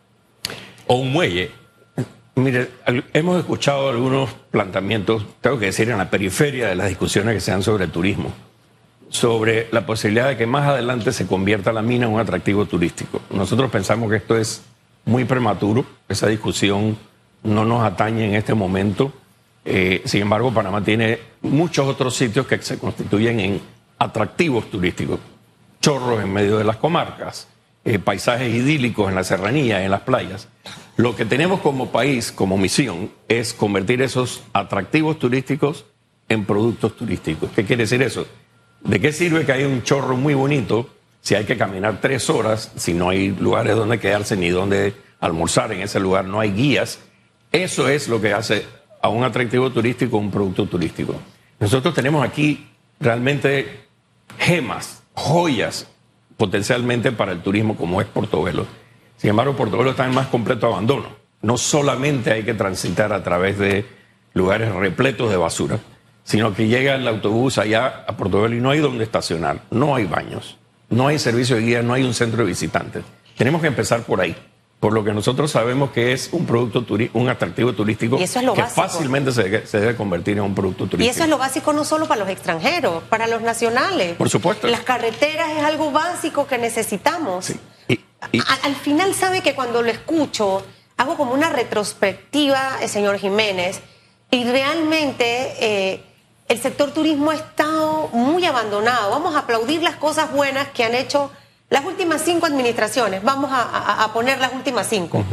o 0.88 0.96
un 0.96 1.12
muelle. 1.12 1.52
Mire, 2.36 2.70
hemos 3.14 3.40
escuchado 3.40 3.90
algunos 3.90 4.30
planteamientos, 4.52 5.26
tengo 5.42 5.58
que 5.60 5.68
decir, 5.68 5.90
en 5.90 5.98
la 5.98 6.10
periferia 6.10 6.68
de 6.68 6.76
las 6.76 6.88
discusiones 6.88 7.34
que 7.34 7.42
se 7.42 7.52
dan 7.52 7.64
sobre 7.64 7.86
el 7.86 7.92
turismo, 7.92 8.32
sobre 9.10 9.68
la 9.72 9.86
posibilidad 9.86 10.28
de 10.28 10.38
que 10.38 10.46
más 10.46 10.68
adelante 10.68 11.12
se 11.12 11.28
convierta 11.28 11.72
la 11.72 11.82
mina 11.82 12.06
en 12.06 12.14
un 12.14 12.20
atractivo 12.20 12.66
turístico. 12.66 13.22
Nosotros 13.30 13.72
pensamos 13.72 14.10
que 14.10 14.18
esto 14.18 14.38
es 14.38 14.64
muy 15.06 15.26
prematuro, 15.26 15.86
esa 16.10 16.28
discusión 16.28 16.98
no 17.44 17.66
nos 17.66 17.84
atañe 17.84 18.26
en 18.26 18.36
este 18.36 18.54
momento. 18.54 19.12
Eh, 19.64 20.02
sin 20.06 20.22
embargo, 20.22 20.54
Panamá 20.54 20.84
tiene 20.84 21.20
muchos 21.42 21.88
otros 21.88 22.16
sitios 22.16 22.48
que 22.48 22.62
se 22.62 22.78
constituyen 22.78 23.40
en 23.40 23.62
atractivos 24.00 24.70
turísticos. 24.70 25.20
Chorros 25.82 26.22
en 26.22 26.34
medio 26.34 26.58
de 26.58 26.64
las 26.64 26.78
comarcas, 26.78 27.48
eh, 27.86 28.00
paisajes 28.00 28.54
idílicos 28.54 29.08
en 29.10 29.16
la 29.16 29.24
serranía, 29.24 29.84
en 29.84 29.92
las 29.92 30.02
playas. 30.02 30.48
Lo 30.98 31.16
que 31.16 31.26
tenemos 31.26 31.62
como 31.62 31.92
país, 31.92 32.32
como 32.32 32.58
misión, 32.58 33.12
es 33.28 33.54
convertir 33.54 34.02
esos 34.02 34.44
atractivos 34.52 35.20
turísticos 35.20 35.86
en 36.28 36.46
productos 36.46 36.96
turísticos. 36.98 37.50
¿Qué 37.56 37.64
quiere 37.64 37.84
decir 37.84 38.02
eso? 38.02 38.26
¿De 38.82 39.00
qué 39.00 39.12
sirve 39.12 39.46
que 39.46 39.52
haya 39.52 39.68
un 39.68 39.84
chorro 39.84 40.16
muy 40.16 40.34
bonito 40.34 40.90
si 41.22 41.36
hay 41.36 41.46
que 41.46 41.58
caminar 41.58 42.00
tres 42.00 42.30
horas, 42.30 42.72
si 42.76 42.94
no 42.94 43.10
hay 43.10 43.30
lugares 43.32 43.76
donde 43.76 44.00
quedarse 44.00 44.38
ni 44.38 44.50
donde 44.50 44.94
almorzar 45.20 45.72
en 45.72 45.82
ese 45.82 46.00
lugar, 46.00 46.26
no 46.26 46.40
hay 46.40 46.52
guías? 46.52 47.00
Eso 47.52 47.88
es 47.88 48.08
lo 48.08 48.22
que 48.22 48.34
hace 48.34 48.66
a 49.02 49.10
un 49.10 49.24
atractivo 49.24 49.72
turístico 49.72 50.18
un 50.18 50.32
producto 50.32 50.66
turístico. 50.66 51.16
Nosotros 51.60 51.94
tenemos 51.94 52.26
aquí 52.26 52.68
realmente 53.00 53.88
gemas, 54.38 55.04
joyas 55.14 55.88
potencialmente 56.38 57.12
para 57.12 57.32
el 57.32 57.42
turismo 57.42 57.76
como 57.76 58.00
es 58.00 58.08
Portobelo. 58.08 58.68
Sin 59.18 59.32
embargo, 59.32 59.56
Portobelo 59.56 59.92
está 59.92 60.06
en 60.06 60.14
más 60.14 60.28
completo 60.28 60.68
abandono. 60.68 61.08
No 61.42 61.58
solamente 61.58 62.32
hay 62.32 62.44
que 62.44 62.54
transitar 62.54 63.12
a 63.12 63.24
través 63.24 63.58
de 63.58 63.86
lugares 64.34 64.74
repletos 64.74 65.32
de 65.32 65.38
basura, 65.38 65.80
sino 66.28 66.54
que 66.54 66.68
llega 66.68 66.96
el 66.96 67.08
autobús 67.08 67.58
allá 67.58 68.04
a 68.06 68.18
Portobelo 68.18 68.54
y 68.54 68.60
no 68.60 68.72
hay 68.72 68.80
donde 68.80 69.06
estacionar, 69.06 69.62
no 69.72 69.96
hay 69.96 70.04
baños, 70.04 70.58
no 70.90 71.08
hay 71.08 71.20
servicio 71.20 71.56
de 71.56 71.62
guía, 71.62 71.82
no 71.82 71.94
hay 71.94 72.04
un 72.04 72.14
centro 72.14 72.40
de 72.44 72.50
visitantes. 72.50 73.06
Tenemos 73.38 73.62
que 73.62 73.68
empezar 73.68 74.02
por 74.02 74.20
ahí 74.20 74.36
por 74.82 74.94
lo 74.94 75.04
que 75.04 75.14
nosotros 75.14 75.50
sabemos 75.50 75.92
que 75.92 76.12
es 76.12 76.30
un 76.34 76.46
producto 76.46 76.86
un 77.14 77.30
atractivo 77.30 77.74
turístico 77.74 78.18
que 78.18 78.28
fácilmente 78.28 79.32
se, 79.32 79.80
debe 79.80 79.96
convertir 79.96 80.38
en 80.38 80.44
un 80.44 80.54
producto 80.54 80.86
turístico. 80.86 81.04
Y 81.04 81.10
eso 81.10 81.24
es 81.24 81.30
lo 81.30 81.38
básico 81.38 81.74
no 81.74 81.84
solo 81.84 82.08
para 82.08 82.20
los 82.20 82.30
extranjeros, 82.30 83.04
para 83.06 83.26
los 83.28 83.42
nacionales. 83.42 84.16
Por 84.18 84.30
supuesto. 84.30 84.68
Las 84.68 84.82
carreteras 84.82 85.50
es 85.58 85.64
algo 85.64 85.92
básico 85.92 86.46
que 86.46 86.58
necesitamos. 86.58 87.54
al 88.64 88.76
final 88.76 89.16
sabe 89.16 89.42
que 89.42 89.56
cuando 89.56 89.82
lo 89.82 89.90
escucho 89.90 90.64
hago 90.98 91.16
como 91.16 91.34
una 91.34 91.50
retrospectiva, 91.50 92.78
eh, 92.82 92.88
señor 92.88 93.18
Jiménez, 93.18 93.82
y 94.30 94.44
realmente 94.44 95.54
eh, 95.60 96.04
el 96.48 96.62
sector 96.62 96.92
turismo 96.92 97.32
ha 97.32 97.36
estado 97.36 98.10
muy 98.14 98.46
abandonado. 98.46 99.12
Vamos 99.12 99.36
a 99.36 99.40
aplaudir 99.40 99.82
las 99.84 99.96
cosas 99.96 100.32
buenas 100.32 100.68
que 100.70 100.84
han 100.84 100.96
hecho 100.96 101.32
las 101.70 101.84
últimas 101.84 102.22
cinco 102.22 102.46
administraciones, 102.46 103.24
vamos 103.24 103.52
a, 103.54 104.10
poner 104.14 104.40
las 104.40 104.54
últimas 104.54 104.88
cinco, 104.88 105.26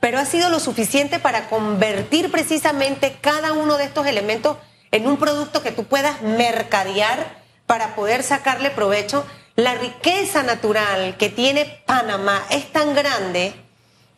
pero 0.00 0.18
ha 0.18 0.24
sido 0.24 0.50
lo 0.50 0.58
suficiente 0.58 1.20
para 1.20 1.48
convertir 1.48 2.30
precisamente 2.32 3.16
cada 3.20 3.52
uno 3.52 3.76
de 3.76 3.84
estos 3.84 4.04
elementos 4.06 4.56
en 4.90 5.06
un 5.06 5.16
producto 5.16 5.62
que 5.62 5.70
tú 5.70 5.84
puedas 5.84 6.22
mercadear 6.22 7.40
para 7.66 7.94
poder 7.94 8.24
sacarle 8.24 8.70
provecho. 8.70 9.24
La 9.54 9.74
riqueza 9.74 10.42
natural 10.42 11.16
que 11.16 11.28
tiene 11.28 11.82
Panamá 11.86 12.44
es 12.50 12.72
tan 12.72 12.94
grande 12.94 13.54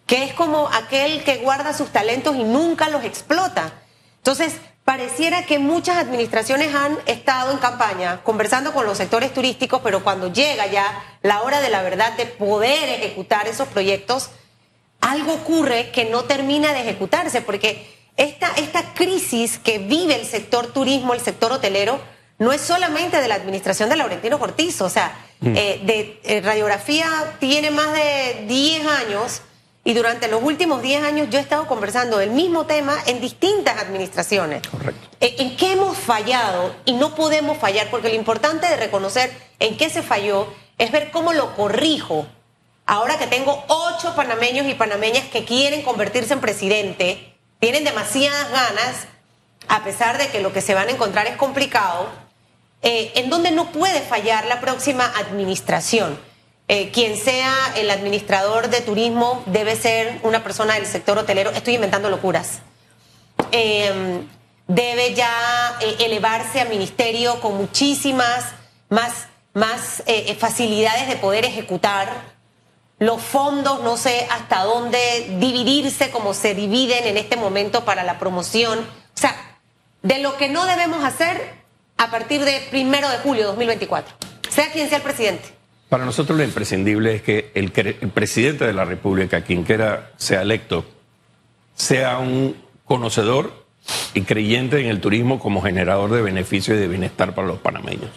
que 0.06 0.24
es 0.24 0.32
como 0.32 0.68
aquel 0.68 1.22
que 1.22 1.36
guarda 1.36 1.74
sus 1.74 1.90
talentos 1.90 2.34
y 2.34 2.44
nunca 2.44 2.88
los 2.88 3.04
explota. 3.04 3.72
Entonces, 4.16 4.54
Pareciera 4.88 5.44
que 5.44 5.58
muchas 5.58 5.98
administraciones 5.98 6.74
han 6.74 6.96
estado 7.04 7.52
en 7.52 7.58
campaña 7.58 8.22
conversando 8.24 8.72
con 8.72 8.86
los 8.86 8.96
sectores 8.96 9.34
turísticos, 9.34 9.82
pero 9.84 10.02
cuando 10.02 10.32
llega 10.32 10.66
ya 10.66 11.18
la 11.20 11.42
hora 11.42 11.60
de 11.60 11.68
la 11.68 11.82
verdad 11.82 12.16
de 12.16 12.24
poder 12.24 12.88
ejecutar 12.88 13.46
esos 13.48 13.68
proyectos, 13.68 14.30
algo 15.02 15.34
ocurre 15.34 15.90
que 15.90 16.06
no 16.06 16.24
termina 16.24 16.72
de 16.72 16.80
ejecutarse, 16.80 17.42
porque 17.42 17.86
esta, 18.16 18.50
esta 18.56 18.94
crisis 18.94 19.58
que 19.58 19.76
vive 19.76 20.14
el 20.14 20.24
sector 20.24 20.68
turismo, 20.68 21.12
el 21.12 21.20
sector 21.20 21.52
hotelero, 21.52 22.00
no 22.38 22.54
es 22.54 22.62
solamente 22.62 23.20
de 23.20 23.28
la 23.28 23.34
administración 23.34 23.90
de 23.90 23.96
Laurentino 23.96 24.38
Cortizo, 24.38 24.86
o 24.86 24.88
sea, 24.88 25.14
mm. 25.40 25.54
eh, 25.54 25.80
de 25.84 26.20
eh, 26.24 26.40
radiografía 26.40 27.36
tiene 27.38 27.70
más 27.70 27.92
de 27.92 28.46
10 28.48 28.86
años 28.86 29.42
y 29.88 29.94
durante 29.94 30.28
los 30.28 30.42
últimos 30.42 30.82
10 30.82 31.02
años 31.02 31.28
yo 31.30 31.38
he 31.38 31.40
estado 31.40 31.66
conversando 31.66 32.18
del 32.18 32.28
mismo 32.28 32.66
tema 32.66 32.94
en 33.06 33.22
distintas 33.22 33.80
administraciones. 33.80 34.60
Correcto. 34.68 35.08
Eh, 35.18 35.36
¿En 35.38 35.56
qué 35.56 35.72
hemos 35.72 35.96
fallado? 35.96 36.76
Y 36.84 36.92
no 36.92 37.14
podemos 37.14 37.56
fallar, 37.56 37.88
porque 37.90 38.10
lo 38.10 38.14
importante 38.14 38.66
de 38.66 38.76
reconocer 38.76 39.32
en 39.58 39.78
qué 39.78 39.88
se 39.88 40.02
falló 40.02 40.52
es 40.76 40.92
ver 40.92 41.10
cómo 41.10 41.32
lo 41.32 41.56
corrijo. 41.56 42.26
Ahora 42.84 43.16
que 43.16 43.28
tengo 43.28 43.64
ocho 43.68 44.14
panameños 44.14 44.66
y 44.66 44.74
panameñas 44.74 45.24
que 45.28 45.46
quieren 45.46 45.80
convertirse 45.80 46.34
en 46.34 46.40
presidente, 46.40 47.34
tienen 47.58 47.84
demasiadas 47.84 48.50
ganas, 48.50 49.06
a 49.68 49.84
pesar 49.84 50.18
de 50.18 50.28
que 50.28 50.42
lo 50.42 50.52
que 50.52 50.60
se 50.60 50.74
van 50.74 50.88
a 50.88 50.90
encontrar 50.90 51.26
es 51.28 51.38
complicado, 51.38 52.10
eh, 52.82 53.12
en 53.14 53.30
donde 53.30 53.52
no 53.52 53.72
puede 53.72 54.02
fallar 54.02 54.44
la 54.44 54.60
próxima 54.60 55.10
administración. 55.16 56.27
Eh, 56.70 56.90
quien 56.90 57.16
sea 57.16 57.72
el 57.76 57.90
administrador 57.90 58.68
de 58.68 58.82
turismo 58.82 59.42
debe 59.46 59.74
ser 59.74 60.20
una 60.22 60.44
persona 60.44 60.74
del 60.74 60.84
sector 60.84 61.16
hotelero. 61.16 61.50
Estoy 61.50 61.76
inventando 61.76 62.10
locuras. 62.10 62.58
Eh, 63.52 64.20
debe 64.66 65.14
ya 65.14 65.78
eh, 65.80 65.96
elevarse 66.00 66.60
a 66.60 66.66
ministerio 66.66 67.40
con 67.40 67.56
muchísimas 67.56 68.44
más, 68.90 69.28
más 69.54 70.02
facilidades 70.38 71.08
de 71.08 71.16
poder 71.16 71.46
ejecutar. 71.46 72.36
Los 72.98 73.22
fondos, 73.22 73.82
no 73.82 73.96
sé 73.96 74.26
hasta 74.30 74.64
dónde 74.64 75.36
dividirse 75.38 76.10
como 76.10 76.34
se 76.34 76.54
dividen 76.54 77.06
en 77.06 77.16
este 77.16 77.36
momento 77.36 77.86
para 77.86 78.02
la 78.02 78.18
promoción. 78.18 78.80
O 78.80 79.20
sea, 79.20 79.34
de 80.02 80.18
lo 80.18 80.36
que 80.36 80.50
no 80.50 80.66
debemos 80.66 81.02
hacer 81.02 81.54
a 81.96 82.10
partir 82.10 82.44
de 82.44 82.60
primero 82.70 83.08
de 83.08 83.18
julio 83.18 83.42
de 83.42 83.48
2024, 83.48 84.14
sea 84.50 84.70
quien 84.70 84.88
sea 84.88 84.98
el 84.98 85.04
presidente. 85.04 85.57
Para 85.88 86.04
nosotros 86.04 86.36
lo 86.36 86.44
imprescindible 86.44 87.14
es 87.14 87.22
que 87.22 87.50
el, 87.54 87.70
presidente 87.70 88.66
de 88.66 88.74
la 88.74 88.84
República, 88.84 89.40
quien 89.40 89.64
quiera 89.64 90.10
sea 90.16 90.42
electo, 90.42 90.84
sea 91.74 92.18
un 92.18 92.56
conocedor 92.84 93.64
y 94.12 94.20
creyente 94.22 94.80
en 94.80 94.88
el 94.88 95.00
turismo 95.00 95.38
como 95.38 95.62
generador 95.62 96.10
de 96.10 96.20
beneficio 96.20 96.74
y 96.74 96.78
de 96.78 96.88
bienestar 96.88 97.34
para 97.34 97.48
los 97.48 97.58
panameños. 97.58 98.10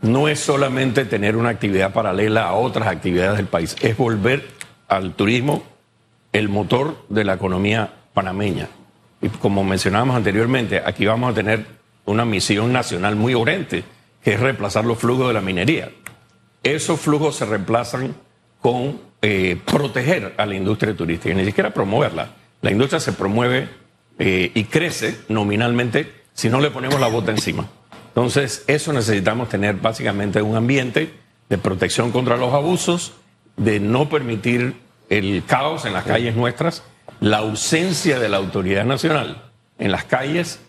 No 0.00 0.28
es 0.28 0.40
solamente 0.40 1.04
tener 1.04 1.36
una 1.36 1.50
actividad 1.50 1.92
paralela 1.92 2.44
a 2.44 2.54
otras 2.54 2.88
actividades 2.88 3.36
del 3.36 3.46
país, 3.46 3.76
es 3.82 3.96
volver 3.96 4.48
al 4.88 5.12
turismo 5.12 5.62
el 6.32 6.48
motor 6.48 7.04
de 7.10 7.24
la 7.24 7.34
economía 7.34 7.92
panameña. 8.14 8.68
Y 9.20 9.28
como 9.28 9.62
mencionábamos 9.62 10.16
anteriormente, 10.16 10.80
aquí 10.84 11.04
vamos 11.04 11.32
a 11.32 11.34
tener 11.34 11.66
una 12.06 12.24
misión 12.24 12.72
nacional 12.72 13.14
muy 13.14 13.34
urgente, 13.34 13.84
que 14.24 14.32
es 14.32 14.40
reemplazar 14.40 14.86
los 14.86 14.98
flujos 14.98 15.28
de 15.28 15.34
la 15.34 15.42
minería 15.42 15.90
esos 16.62 17.00
flujos 17.00 17.36
se 17.36 17.44
reemplazan 17.44 18.14
con 18.60 19.00
eh, 19.20 19.60
proteger 19.64 20.34
a 20.36 20.46
la 20.46 20.54
industria 20.54 20.96
turística, 20.96 21.34
ni 21.34 21.44
siquiera 21.44 21.74
promoverla. 21.74 22.30
La 22.60 22.70
industria 22.70 23.00
se 23.00 23.12
promueve 23.12 23.68
eh, 24.18 24.50
y 24.54 24.64
crece 24.64 25.18
nominalmente 25.28 26.12
si 26.32 26.48
no 26.48 26.60
le 26.60 26.70
ponemos 26.70 27.00
la 27.00 27.08
bota 27.08 27.32
encima. 27.32 27.68
Entonces, 28.08 28.64
eso 28.66 28.92
necesitamos 28.92 29.48
tener 29.48 29.76
básicamente 29.76 30.42
un 30.42 30.56
ambiente 30.56 31.12
de 31.48 31.58
protección 31.58 32.12
contra 32.12 32.36
los 32.36 32.54
abusos, 32.54 33.14
de 33.56 33.80
no 33.80 34.08
permitir 34.08 34.76
el 35.08 35.42
caos 35.46 35.84
en 35.84 35.92
las 35.92 36.04
calles 36.04 36.36
nuestras. 36.36 36.82
La 37.20 37.38
ausencia 37.38 38.18
de 38.18 38.28
la 38.28 38.36
autoridad 38.36 38.84
nacional 38.84 39.50
en 39.78 39.90
las 39.90 40.04
calles 40.04 40.60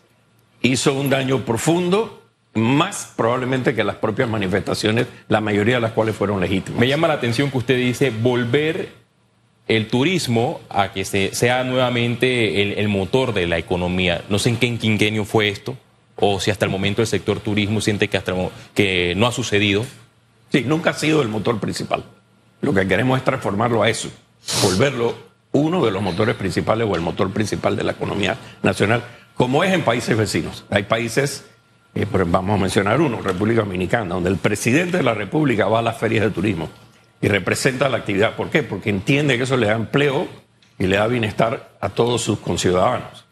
hizo 0.61 0.93
un 0.93 1.09
daño 1.09 1.45
profundo 1.45 2.22
más 2.53 3.13
probablemente 3.15 3.73
que 3.73 3.83
las 3.83 3.95
propias 3.95 4.29
manifestaciones, 4.29 5.07
la 5.27 5.41
mayoría 5.41 5.75
de 5.75 5.81
las 5.81 5.91
cuales 5.91 6.15
fueron 6.15 6.39
legítimas. 6.39 6.79
Me 6.79 6.87
llama 6.87 7.07
la 7.07 7.15
atención 7.15 7.49
que 7.49 7.57
usted 7.57 7.77
dice 7.77 8.11
volver 8.11 8.89
el 9.67 9.87
turismo 9.87 10.61
a 10.69 10.91
que 10.91 11.05
sea 11.05 11.63
nuevamente 11.63 12.79
el, 12.79 12.87
motor 12.89 13.33
de 13.33 13.47
la 13.47 13.57
economía. 13.57 14.23
No 14.29 14.39
sé 14.39 14.49
en 14.49 14.57
qué 14.57 14.77
quinquenio 14.77 15.25
fue 15.25 15.49
esto, 15.49 15.77
o 16.15 16.39
si 16.39 16.51
hasta 16.51 16.65
el 16.65 16.71
momento 16.71 17.01
el 17.01 17.07
sector 17.07 17.39
turismo 17.39 17.81
siente 17.81 18.07
que, 18.07 18.17
hasta, 18.17 18.33
que 18.73 19.13
no 19.15 19.25
ha 19.25 19.31
sucedido. 19.31 19.85
Sí, 20.51 20.63
nunca 20.65 20.91
ha 20.91 20.93
sido 20.93 21.21
el 21.21 21.29
motor 21.29 21.59
principal. 21.59 22.03
Lo 22.61 22.73
que 22.73 22.87
queremos 22.87 23.17
es 23.17 23.25
transformarlo 23.25 23.83
a 23.83 23.89
eso, 23.89 24.09
volverlo 24.61 25.15
uno 25.53 25.85
de 25.85 25.91
los 25.91 26.01
motores 26.01 26.35
principales 26.35 26.87
o 26.89 26.95
el 26.95 27.01
motor 27.01 27.31
principal 27.31 27.75
de 27.75 27.83
la 27.83 27.91
economía 27.93 28.37
nacional, 28.63 29.03
como 29.35 29.63
es 29.63 29.73
en 29.73 29.83
países 29.83 30.17
vecinos. 30.17 30.65
Hay 30.69 30.83
países 30.83 31.45
eh, 31.95 32.07
vamos 32.11 32.57
a 32.57 32.61
mencionar 32.61 33.01
uno, 33.01 33.21
República 33.21 33.61
Dominicana, 33.61 34.15
donde 34.15 34.29
el 34.29 34.37
presidente 34.37 34.97
de 34.97 35.03
la 35.03 35.13
República 35.13 35.67
va 35.67 35.79
a 35.79 35.81
las 35.83 35.97
ferias 35.97 36.23
de 36.23 36.31
turismo 36.31 36.69
y 37.21 37.27
representa 37.27 37.87
la 37.87 37.97
actividad. 37.97 38.35
¿Por 38.35 38.49
qué? 38.49 38.63
Porque 38.63 38.89
entiende 38.89 39.37
que 39.37 39.43
eso 39.43 39.55
le 39.55 39.67
da 39.67 39.73
empleo 39.73 40.27
y 40.77 40.87
le 40.87 40.97
da 40.97 41.07
bienestar 41.07 41.71
a 41.79 41.89
todos 41.89 42.21
sus 42.21 42.39
conciudadanos. 42.39 43.25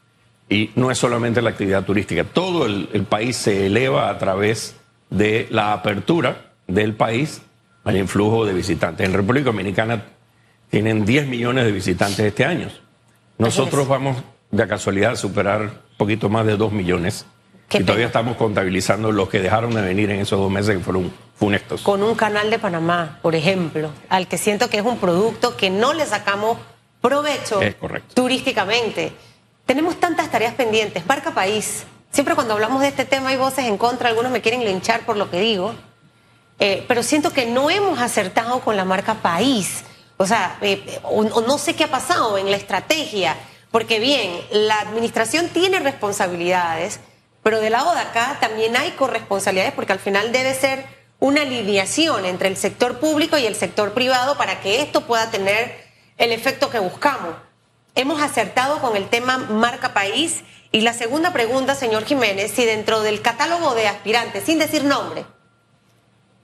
Y 0.50 0.72
no 0.76 0.92
es 0.92 0.98
solamente 0.98 1.42
la 1.42 1.50
actividad 1.50 1.84
turística, 1.84 2.24
todo 2.24 2.66
el, 2.66 3.06
país 3.10 3.38
se 3.38 3.68
eleva 3.68 4.10
a 4.10 4.18
través 4.18 4.76
de 5.10 5.48
la 5.50 5.74
apertura 5.74 6.52
del 6.68 6.94
país 6.94 7.42
al 7.84 7.98
influjo 7.98 8.46
de 8.46 8.54
visitantes. 8.54 9.06
En 9.06 9.14
República 9.14 9.46
Dominicana 9.46 10.04
tienen 10.70 11.06
10 11.06 11.28
millones 11.28 11.66
de 11.66 11.72
visitantes 11.72 12.20
este 12.20 12.46
año. 12.46 12.70
Nosotros 13.38 13.88
vamos 13.88 14.18
de 14.52 14.68
casualidad 14.68 15.16
superar 15.16 15.62
un 15.62 15.98
poquito 15.98 16.30
más 16.30 16.46
de 16.46 16.58
2 16.58 16.72
millones. 16.72 17.26
Qué 17.72 17.78
y 17.80 17.84
todavía 17.84 18.08
estamos 18.08 18.38
contabilizando 18.38 19.12
los 19.12 19.30
que 19.30 19.40
dejaron 19.40 19.74
de 19.74 19.82
venir 19.82 20.12
en 20.12 20.20
esos 20.20 20.38
dos 20.40 20.52
meses 20.52 20.78
que 20.78 20.84
fueron 20.84 21.12
funestos. 21.36 21.82
Con 21.82 22.04
un 22.04 22.14
canal 22.16 22.50
de 22.52 22.60
Panamá, 22.60 23.18
por 23.22 23.34
ejemplo, 23.34 23.90
al 24.10 24.28
que 24.28 24.38
siento 24.38 24.70
que 24.70 24.78
es 24.78 24.86
un 24.86 24.98
producto 25.00 25.56
que 25.58 25.70
no 25.70 25.94
le 25.94 26.06
sacamos 26.06 26.58
provecho 27.02 27.62
Es 27.62 27.76
correcto. 27.76 28.14
turísticamente. 28.14 29.14
Tenemos 29.66 30.00
tantas 30.00 30.30
tareas 30.30 30.54
pendientes. 30.54 31.06
Marca 31.08 31.32
país. 31.32 31.86
Siempre 32.12 32.36
cuando 32.36 32.54
hablamos 32.54 32.82
de 32.82 32.90
este 32.90 33.06
tema 33.06 33.30
hay 33.30 33.38
voces 33.38 33.66
en 33.66 33.78
contra, 33.78 34.10
algunos 34.10 34.32
me 34.32 34.42
quieren 34.42 34.64
linchar 34.66 35.02
por 35.06 35.16
lo 35.18 35.32
que 35.32 35.40
digo. 35.40 35.74
Eh, 36.60 36.84
pero 36.88 37.02
siento 37.02 37.32
que 37.32 37.46
no 37.48 37.70
hemos 37.72 38.00
acertado 38.00 38.60
con 38.60 38.76
la 38.76 38.86
marca 38.86 39.16
país. 39.16 39.84
O 40.18 40.28
sea, 40.28 40.58
eh, 40.62 41.00
o- 41.04 41.22
o 41.22 41.42
no 41.42 41.58
sé 41.58 41.74
qué 41.76 41.86
ha 41.86 41.90
pasado 41.90 42.38
en 42.38 42.52
la 42.52 42.58
estrategia, 42.58 43.36
porque 43.72 44.00
bien, 44.00 44.30
la 44.52 44.80
administración 44.82 45.48
tiene 45.48 45.80
responsabilidades, 45.80 47.00
pero 47.44 47.60
del 47.60 47.72
lado 47.72 47.94
de 47.94 48.02
acá 48.02 48.38
también 48.40 48.76
hay 48.76 48.92
corresponsabilidades, 48.92 49.74
porque 49.74 49.94
al 49.94 50.00
final 50.00 50.32
debe 50.32 50.54
ser 50.54 50.86
una 51.20 51.42
alineación 51.42 52.26
entre 52.26 52.48
el 52.48 52.58
sector 52.58 53.00
público 53.00 53.38
y 53.38 53.46
el 53.46 53.56
sector 53.56 53.94
privado 53.94 54.38
para 54.38 54.60
que 54.60 54.82
esto 54.82 55.02
pueda 55.02 55.30
tener 55.32 55.76
el 56.18 56.32
efecto 56.32 56.70
que 56.70 56.80
buscamos. 56.80 57.36
Hemos 57.96 58.22
acertado 58.22 58.80
con 58.80 58.96
el 58.96 59.10
tema 59.10 59.38
marca 59.38 59.94
país. 59.94 60.44
Y 60.72 60.82
la 60.82 60.94
segunda 60.94 61.34
pregunta, 61.34 61.76
señor 61.76 62.06
Jiménez, 62.06 62.52
si 62.52 62.64
dentro 62.64 63.02
del 63.02 63.22
catálogo 63.22 63.76
de 63.76 63.88
aspirantes, 63.88 64.46
sin 64.46 64.58
decir 64.58 64.86
nombre, 64.86 65.26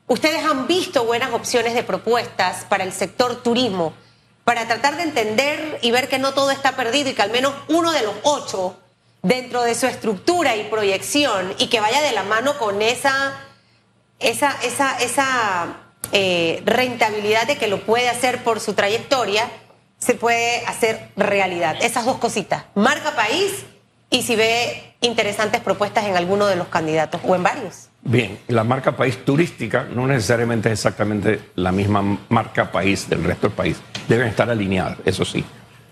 ustedes 0.07 0.43
han 0.43 0.67
visto 0.67 1.05
buenas 1.05 1.33
opciones 1.33 1.73
de 1.73 1.83
propuestas 1.83 2.65
para 2.65 2.83
el 2.83 2.91
sector 2.91 3.41
turismo, 3.41 3.93
para 4.43 4.67
tratar 4.67 4.97
de 4.97 5.03
entender 5.03 5.79
y 5.81 5.91
ver 5.91 6.09
que 6.09 6.19
no 6.19 6.33
todo 6.33 6.51
está 6.51 6.75
perdido 6.75 7.09
y 7.09 7.13
que 7.13 7.21
al 7.21 7.31
menos 7.31 7.53
uno 7.69 7.91
de 7.93 8.01
los 8.01 8.15
ocho 8.23 8.77
dentro 9.27 9.63
de 9.63 9.75
su 9.75 9.87
estructura 9.87 10.55
y 10.55 10.63
proyección 10.63 11.53
y 11.59 11.67
que 11.67 11.81
vaya 11.81 12.01
de 12.01 12.13
la 12.13 12.23
mano 12.23 12.57
con 12.57 12.81
esa, 12.81 13.33
esa, 14.19 14.55
esa, 14.63 14.97
esa 14.99 15.77
eh, 16.13 16.61
rentabilidad 16.65 17.45
de 17.45 17.57
que 17.57 17.67
lo 17.67 17.81
puede 17.81 18.09
hacer 18.09 18.43
por 18.43 18.61
su 18.61 18.73
trayectoria, 18.73 19.49
se 19.99 20.13
puede 20.13 20.65
hacer 20.65 21.09
realidad. 21.17 21.75
Esas 21.81 22.05
dos 22.05 22.17
cositas, 22.17 22.65
marca 22.73 23.15
país 23.15 23.65
y 24.09 24.21
si 24.21 24.37
ve 24.37 24.93
interesantes 25.01 25.59
propuestas 25.59 26.05
en 26.05 26.15
alguno 26.15 26.47
de 26.47 26.55
los 26.55 26.67
candidatos 26.67 27.19
o 27.25 27.35
en 27.35 27.43
varios. 27.43 27.89
Bien, 28.01 28.39
la 28.47 28.63
marca 28.63 28.95
país 28.95 29.25
turística 29.25 29.83
no 29.83 30.07
necesariamente 30.07 30.69
es 30.69 30.79
exactamente 30.79 31.41
la 31.55 31.73
misma 31.73 32.17
marca 32.29 32.71
país 32.71 33.09
del 33.09 33.25
resto 33.25 33.47
del 33.47 33.55
país. 33.57 33.77
Deben 34.07 34.29
estar 34.29 34.49
alineadas, 34.49 34.99
eso 35.03 35.25
sí. 35.25 35.43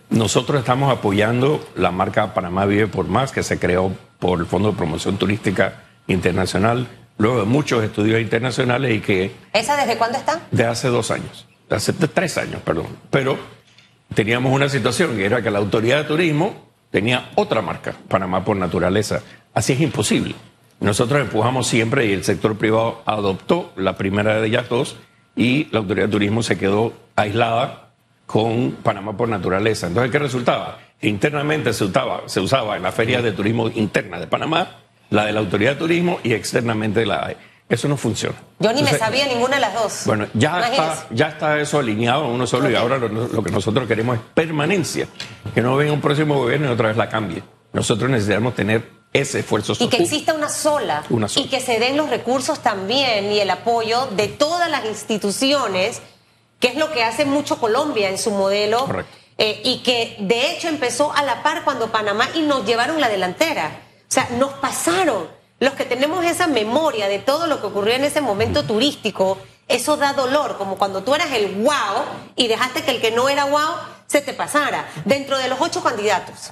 Nosotros 0.10 0.60
estamos 0.60 0.92
apoyando 0.92 1.68
la 1.76 1.92
marca 1.92 2.34
Panamá 2.34 2.66
Vive 2.66 2.88
por 2.88 3.08
Más, 3.08 3.32
que 3.32 3.44
se 3.44 3.60
creó 3.60 3.92
por 4.20 4.40
el 4.40 4.46
Fondo 4.46 4.72
de 4.72 4.78
Promoción 4.78 5.18
Turística 5.18 5.84
Internacional, 6.08 6.88
luego 7.18 7.40
de 7.40 7.46
muchos 7.46 7.84
estudios 7.84 8.22
internacionales 8.22 8.96
y 8.96 9.00
que 9.02 9.32
¿Esa 9.54 9.76
desde 9.76 9.98
cuándo 9.98 10.18
está? 10.18 10.42
de 10.52 10.66
hace 10.66 10.90
dos 10.90 11.12
años, 11.12 11.48
de 11.70 11.76
hace 11.76 11.94
tres 11.94 12.38
años, 12.38 12.62
perdón. 12.62 12.88
Pero 13.10 13.38
teníamos 14.14 14.54
una 14.54 14.70
situación 14.70 15.16
que 15.18 15.26
era 15.26 15.42
que 15.42 15.50
la 15.52 15.60
autoridad 15.60 15.98
de 15.98 16.04
turismo 16.06 16.54
tenía 16.92 17.32
otra 17.36 17.62
marca, 17.62 17.94
Panamá 18.08 18.46
por 18.46 18.56
naturaleza. 18.58 19.22
Así 19.54 19.74
es 19.74 19.82
imposible. 19.82 20.36
Nosotros 20.80 21.20
empujamos 21.20 21.68
siempre 21.68 22.06
y 22.06 22.14
el 22.14 22.24
sector 22.24 22.58
privado 22.58 23.02
adoptó 23.06 23.72
la 23.76 23.98
primera 23.98 24.40
de 24.40 24.48
ellas 24.48 24.70
dos 24.70 24.98
y 25.36 25.66
la 25.72 25.80
autoridad 25.80 26.06
de 26.08 26.12
turismo 26.12 26.44
se 26.44 26.58
quedó 26.58 26.94
aislada 27.16 27.85
con 28.26 28.72
Panamá 28.84 29.16
por 29.16 29.30
naturaleza. 29.30 29.88
Entonces, 29.88 30.12
¿qué 30.12 30.20
resultaba? 30.20 30.80
Internamente 31.02 31.74
se 31.74 31.84
usaba, 31.84 32.24
se 32.26 32.40
usaba 32.40 32.78
en 32.78 32.84
las 32.84 32.96
ferias 32.96 33.24
de 33.24 33.32
turismo 33.32 33.70
interna 33.70 34.20
de 34.20 34.28
Panamá, 34.28 34.80
la 35.10 35.26
de 35.26 35.34
la 35.34 35.40
autoridad 35.40 35.74
de 35.74 35.78
turismo 35.78 36.20
y 36.24 36.34
externamente 36.34 37.06
la 37.06 37.28
de... 37.28 37.38
Eso 37.68 37.88
no 37.88 37.98
funciona. 37.98 38.36
Yo 38.60 38.72
ni 38.74 38.84
me 38.84 38.92
sabía 38.92 39.26
ninguna 39.26 39.56
de 39.56 39.62
las 39.62 39.74
dos. 39.74 40.04
bueno, 40.06 40.28
ya 40.36 40.70
está, 40.70 41.08
ya 41.10 41.30
está 41.30 41.60
eso 41.60 41.80
alineado 41.80 42.26
en 42.26 42.32
uno 42.32 42.46
solo 42.46 42.70
y 42.70 42.76
ahora 42.76 43.00
lo, 43.00 43.08
lo 43.08 43.44
que 43.44 43.50
nosotros 43.50 43.88
queremos 43.88 44.18
es 44.18 44.22
permanencia. 44.36 45.08
Que 45.54 45.62
no 45.62 45.76
venga 45.76 45.92
un 45.92 46.02
próximo 46.02 46.38
gobierno 46.38 46.68
y 46.68 46.72
otra 46.72 46.90
vez 46.90 46.98
la 46.98 47.10
cambie. 47.10 47.42
Nosotros 47.74 48.10
necesitamos 48.10 48.54
tener 48.54 48.84
ese 49.16 49.40
esfuerzo 49.40 49.74
Y 49.80 49.88
que 49.88 49.98
exista 49.98 50.34
una 50.34 50.50
sola, 50.50 51.04
Una 51.10 51.28
sola. 51.28 51.46
Y 51.46 51.50
que 51.50 51.62
se 51.62 51.80
den 51.80 51.96
los 51.96 52.10
recursos 52.10 52.60
también 52.60 53.32
y 53.32 53.40
el 53.40 53.50
apoyo 53.50 54.08
de 54.08 54.28
todas 54.28 54.70
las 54.70 54.86
instituciones, 54.86 56.02
que 56.60 56.68
es 56.70 56.76
lo 56.76 56.92
que 56.92 57.04
hace 57.04 57.26
mucho 57.26 57.60
Colombia 57.60 58.10
en 58.10 58.18
su 58.18 58.32
modelo. 58.32 58.86
Correcto. 58.86 59.18
eh, 59.38 59.62
y 59.66 59.80
que 59.84 60.16
de 60.20 60.52
hecho 60.52 60.68
empezó 60.70 61.12
a 61.14 61.22
la 61.24 61.44
par 61.44 61.64
cuando 61.64 61.92
Panamá 61.92 62.30
y 62.36 62.42
nos 62.42 62.66
llevaron 62.66 63.02
la 63.02 63.10
delantera. 63.10 63.82
O 64.08 64.12
sea, 64.12 64.28
nos 64.38 64.54
pasaron. 64.54 65.28
Los 65.60 65.74
que 65.74 65.84
tenemos 65.86 66.24
esa 66.26 66.48
memoria 66.48 67.08
de 67.08 67.20
todo 67.20 67.48
lo 67.48 67.60
que 67.62 67.68
ocurrió 67.68 67.94
en 67.96 68.04
ese 68.06 68.22
momento 68.22 68.64
turístico, 68.64 69.38
eso 69.68 69.98
da 69.98 70.14
dolor, 70.14 70.58
como 70.58 70.78
cuando 70.78 71.04
tú 71.04 71.16
eras 71.16 71.32
el 71.34 71.48
wow 71.56 72.04
y 72.36 72.48
dejaste 72.48 72.84
que 72.84 72.92
el 72.92 73.02
que 73.02 73.12
no 73.12 73.28
era 73.30 73.46
wow 73.46 73.76
se 74.08 74.22
te 74.22 74.34
pasara. 74.34 74.88
Dentro 75.06 75.38
de 75.38 75.48
los 75.50 75.60
ocho 75.62 75.82
candidatos, 75.84 76.52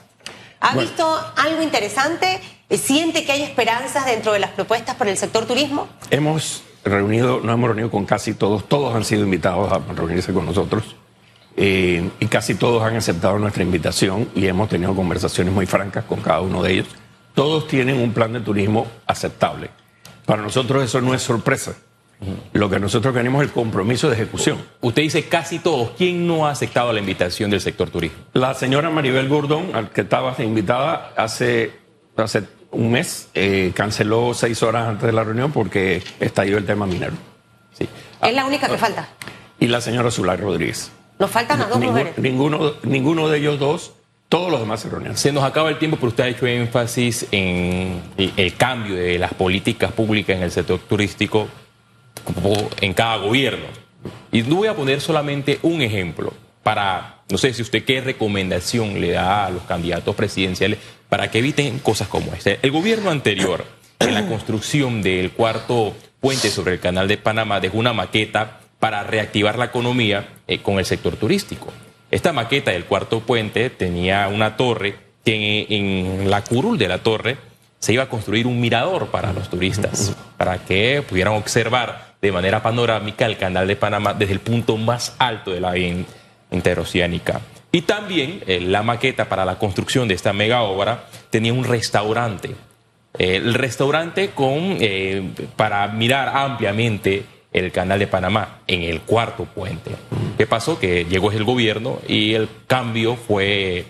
¿Ha 0.60 0.74
Bueno. 0.74 0.82
visto 0.90 1.34
algo 1.38 1.62
interesante? 1.62 2.40
¿Siente 2.70 3.26
que 3.26 3.34
hay 3.34 3.44
esperanzas 3.44 4.06
dentro 4.06 4.32
de 4.32 4.40
las 4.40 4.52
propuestas 4.52 4.96
para 4.96 5.12
el 5.12 5.18
sector 5.18 5.46
turismo? 5.46 5.88
Hemos 6.10 6.64
reunido, 6.84 7.40
nos 7.42 7.54
hemos 7.54 7.68
reunido 7.68 7.92
con 7.92 8.06
casi 8.06 8.34
todos, 8.34 8.68
todos 8.68 8.96
han 8.96 9.04
sido 9.04 9.24
invitados 9.24 9.72
a 9.72 9.80
reunirse 9.94 10.34
con 10.34 10.46
nosotros 10.46 10.96
eh, 11.56 12.10
y 12.20 12.26
casi 12.28 12.56
todos 12.56 12.82
han 12.84 12.96
aceptado 12.96 13.38
nuestra 13.38 13.64
invitación 13.64 14.30
y 14.36 14.48
hemos 14.48 14.70
tenido 14.70 14.96
conversaciones 14.96 15.54
muy 15.54 15.66
francas 15.66 16.06
con 16.06 16.22
cada 16.22 16.42
uno 16.42 16.64
de 16.64 16.74
ellos. 16.74 16.88
Todos 17.36 17.68
tienen 17.68 18.00
un 18.00 18.14
plan 18.14 18.34
de 18.34 18.40
turismo 18.40 18.88
aceptable. 19.06 19.70
Para 20.26 20.42
nosotros 20.42 20.84
eso 20.84 21.02
no 21.02 21.14
es 21.14 21.22
sorpresa. 21.22 21.76
Lo 22.54 22.70
que 22.70 22.80
nosotros 22.80 23.14
queremos 23.14 23.42
es 23.42 23.50
el 23.50 23.54
compromiso 23.54 24.08
de 24.08 24.16
ejecución. 24.16 24.58
Usted 24.82 25.02
dice 25.02 25.28
casi 25.28 25.60
todos. 25.60 25.92
¿Quién 25.98 26.26
no 26.26 26.48
ha 26.48 26.52
aceptado 26.52 26.94
la 26.94 27.00
invitación 27.00 27.50
del 27.50 27.60
sector 27.60 27.90
turismo? 27.90 28.18
La 28.34 28.54
señora 28.54 28.90
Maribel 28.90 29.28
Gordon, 29.28 29.76
al 29.76 29.90
que 29.90 30.02
estaba 30.02 30.34
invitada 30.40 31.12
hace, 31.18 31.74
hace 32.16 32.44
un 32.74 32.92
mes, 32.92 33.30
eh, 33.34 33.72
canceló 33.76 34.34
seis 34.34 34.62
horas 34.64 34.88
antes 34.88 35.06
de 35.06 35.14
la 35.14 35.24
reunión 35.24 35.52
porque 35.52 36.04
estalló 36.20 36.58
el 36.58 36.66
tema 36.66 36.86
minero. 36.86 37.14
Sí. 37.78 37.88
es 38.22 38.34
la 38.34 38.46
única 38.46 38.68
que 38.68 38.78
falta. 38.78 39.08
Y 39.60 39.68
la 39.68 39.82
señora 39.82 40.12
Zulay 40.12 40.38
Rodríguez. 40.38 40.92
Nos 41.20 41.32
faltan 41.32 41.60
las 41.60 41.70
dos 41.70 41.80
mujeres. 41.80 42.18
ninguno, 42.18 42.74
ninguno 42.84 43.30
de 43.30 43.38
ellos 43.40 43.60
dos, 43.60 43.94
todos 44.30 44.52
los 44.52 44.60
demás 44.60 44.82
se 44.82 44.90
reunieron. 44.90 45.16
Se 45.16 45.32
nos 45.32 45.44
acaba 45.44 45.70
el 45.70 45.78
tiempo, 45.78 45.98
pero 45.98 46.10
usted 46.10 46.24
ha 46.24 46.28
hecho 46.28 46.46
énfasis 46.48 47.28
en 47.32 48.02
el 48.18 48.34
el 48.36 48.56
cambio 48.56 48.96
de 48.96 49.18
las 49.20 49.34
políticas 49.34 49.92
públicas 49.92 50.36
en 50.36 50.44
el 50.44 50.52
sector 50.52 50.80
turístico 50.80 51.48
en 52.82 52.94
cada 52.94 53.18
gobierno. 53.18 53.66
Y 54.32 54.42
no 54.42 54.58
voy 54.58 54.68
a 54.68 54.76
poner 54.76 55.02
solamente 55.02 55.60
un 55.62 55.82
ejemplo 55.82 56.34
para, 56.64 57.13
no 57.30 57.38
sé 57.38 57.54
si 57.54 57.62
usted 57.62 57.84
qué 57.84 58.02
recomendación 58.02 59.00
le 59.00 59.12
da 59.12 59.46
a 59.46 59.50
los 59.50 59.64
candidatos 59.64 60.16
presidenciales 60.16 60.80
para 61.10 61.32
que 61.32 61.40
eviten 61.40 61.80
cosas 61.80 62.08
como 62.08 62.34
esta. 62.34 62.52
El 62.62 62.72
gobierno 62.72 63.10
anterior, 63.10 63.66
en 64.00 64.14
la 64.14 64.28
construcción 64.28 65.02
del 65.02 65.32
cuarto 65.32 65.96
puente 66.20 66.50
sobre 66.50 66.74
el 66.74 66.80
canal 66.80 67.08
de 67.08 67.18
Panamá, 67.18 67.60
dejó 67.60 67.78
una 67.78 67.94
maqueta 67.94 68.60
para 68.80 69.04
reactivar 69.04 69.58
la 69.58 69.66
economía 69.66 70.28
eh, 70.48 70.60
con 70.60 70.80
el 70.80 70.86
sector 70.86 71.16
turístico. 71.16 71.72
Esta 72.12 72.34
maqueta 72.34 72.72
del 72.72 72.86
cuarto 72.86 73.22
puente 73.22 73.70
tenía 73.70 74.28
una 74.28 74.58
torre 74.58 74.96
que 75.24 75.66
en, 75.70 75.72
en 75.72 76.30
la 76.30 76.44
curul 76.44 76.78
de 76.78 76.88
la 76.88 77.00
torre 77.00 77.38
se 77.80 77.94
iba 77.94 78.04
a 78.04 78.10
construir 78.10 78.48
un 78.48 78.62
mirador 78.62 79.08
para 79.08 79.34
los 79.34 79.50
turistas, 79.50 80.16
para 80.38 80.60
que 80.60 81.04
pudieran 81.08 81.34
observar 81.34 82.14
de 82.22 82.32
manera 82.32 82.64
panorámica 82.64 83.26
el 83.26 83.38
canal 83.38 83.68
de 83.68 83.76
Panamá 83.76 84.14
desde 84.14 84.34
el 84.34 84.40
punto 84.40 84.78
más 84.78 85.16
alto 85.20 85.52
de 85.52 85.60
la 85.60 85.72
interoceánica. 86.54 87.42
Y 87.76 87.82
también 87.82 88.44
eh, 88.46 88.62
la 88.62 88.84
maqueta 88.84 89.28
para 89.28 89.46
la 89.46 89.58
construcción 89.58 90.08
de 90.08 90.14
esta 90.14 90.32
mega 90.32 90.62
obra 90.62 91.06
tenía 91.32 91.52
un 91.54 91.64
restaurante. 91.64 92.50
Eh, 93.18 93.38
el 93.38 93.56
restaurante 93.56 94.30
con, 94.30 94.78
eh, 94.80 95.32
para 95.56 95.88
mirar 95.88 96.30
ampliamente 96.30 97.26
el 97.52 97.72
canal 97.72 97.98
de 97.98 98.06
Panamá 98.06 98.60
en 98.68 98.84
el 98.84 99.02
cuarto 99.02 99.46
puente. 99.46 99.92
¿Qué 100.38 100.46
pasó? 100.46 100.80
Que 100.80 101.06
llegó 101.06 101.32
el 101.32 101.44
gobierno 101.44 102.00
y 102.08 102.34
el 102.34 102.48
cambio 102.68 103.16
fue 103.16 103.86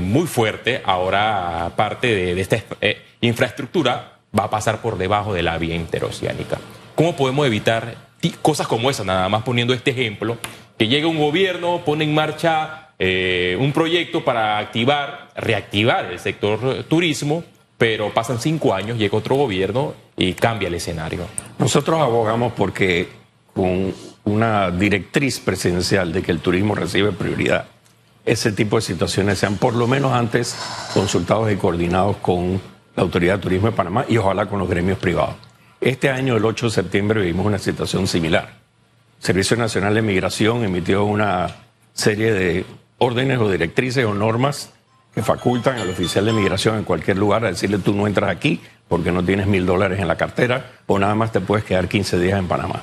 muy 0.00 0.26
fuerte. 0.26 0.80
Ahora, 0.84 1.72
parte 1.76 2.06
de, 2.14 2.40
esta 2.40 2.56
infraestructura, 3.20 4.18
va 4.36 4.44
a 4.44 4.50
pasar 4.50 4.80
por 4.80 4.98
debajo 4.98 5.34
de 5.34 5.42
la 5.42 5.58
vía 5.58 5.74
interoceánica. 5.74 6.58
¿Cómo 6.94 7.16
podemos 7.16 7.46
evitar 7.46 7.96
cosas 8.40 8.66
como 8.66 8.88
esa? 8.88 9.04
Nada 9.04 9.28
más 9.28 9.42
poniendo 9.42 9.74
este 9.74 9.90
ejemplo, 9.90 10.38
que 10.78 10.88
llega 10.88 11.06
un 11.06 11.18
gobierno, 11.18 11.82
pone 11.84 12.04
en 12.04 12.14
marcha 12.14 12.90
eh, 12.98 13.56
un 13.60 13.72
proyecto 13.72 14.24
para 14.24 14.58
activar, 14.58 15.28
reactivar 15.36 16.06
el 16.06 16.18
sector 16.18 16.84
turismo, 16.84 17.44
pero 17.78 18.12
pasan 18.12 18.40
cinco 18.40 18.74
años, 18.74 18.98
llega 18.98 19.16
otro 19.16 19.36
gobierno 19.36 19.94
y 20.16 20.32
cambia 20.34 20.68
el 20.68 20.74
escenario. 20.74 21.26
Nosotros 21.58 22.00
abogamos 22.00 22.52
porque 22.54 23.08
con 23.54 23.94
una 24.24 24.70
directriz 24.70 25.40
presidencial 25.40 26.12
de 26.12 26.22
que 26.22 26.32
el 26.32 26.40
turismo 26.40 26.74
recibe 26.74 27.12
prioridad 27.12 27.66
ese 28.26 28.50
tipo 28.50 28.76
de 28.76 28.82
situaciones 28.82 29.38
sean 29.38 29.56
por 29.56 29.74
lo 29.74 29.86
menos 29.86 30.12
antes 30.12 30.56
consultados 30.92 31.50
y 31.50 31.56
coordinados 31.56 32.16
con 32.16 32.60
la 32.96 33.02
Autoridad 33.04 33.36
de 33.36 33.42
Turismo 33.42 33.70
de 33.70 33.76
Panamá 33.76 34.04
y 34.08 34.16
ojalá 34.18 34.46
con 34.46 34.58
los 34.58 34.68
gremios 34.68 34.98
privados. 34.98 35.36
Este 35.80 36.10
año, 36.10 36.36
el 36.36 36.44
8 36.44 36.66
de 36.66 36.72
septiembre, 36.72 37.20
vivimos 37.20 37.46
una 37.46 37.58
situación 37.58 38.08
similar. 38.08 38.65
Servicio 39.18 39.56
Nacional 39.56 39.94
de 39.94 40.02
Migración 40.02 40.64
emitió 40.64 41.04
una 41.04 41.48
serie 41.94 42.32
de 42.32 42.64
órdenes 42.98 43.38
o 43.38 43.50
directrices 43.50 44.04
o 44.04 44.14
normas 44.14 44.72
que 45.14 45.22
facultan 45.22 45.78
al 45.78 45.88
oficial 45.88 46.26
de 46.26 46.32
migración 46.32 46.76
en 46.76 46.84
cualquier 46.84 47.16
lugar 47.16 47.44
a 47.44 47.48
decirle 47.48 47.78
tú 47.78 47.94
no 47.94 48.06
entras 48.06 48.30
aquí 48.30 48.60
porque 48.86 49.10
no 49.10 49.24
tienes 49.24 49.46
mil 49.46 49.64
dólares 49.64 49.98
en 49.98 50.08
la 50.08 50.16
cartera 50.16 50.72
o 50.86 50.98
nada 50.98 51.14
más 51.14 51.32
te 51.32 51.40
puedes 51.40 51.64
quedar 51.64 51.88
15 51.88 52.18
días 52.18 52.38
en 52.38 52.46
Panamá. 52.46 52.82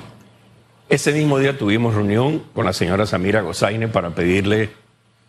Ese 0.88 1.12
mismo 1.12 1.38
día 1.38 1.56
tuvimos 1.56 1.94
reunión 1.94 2.42
con 2.52 2.64
la 2.64 2.72
señora 2.72 3.06
Samira 3.06 3.40
Gozaine 3.40 3.88
para 3.88 4.10
pedirle 4.10 4.70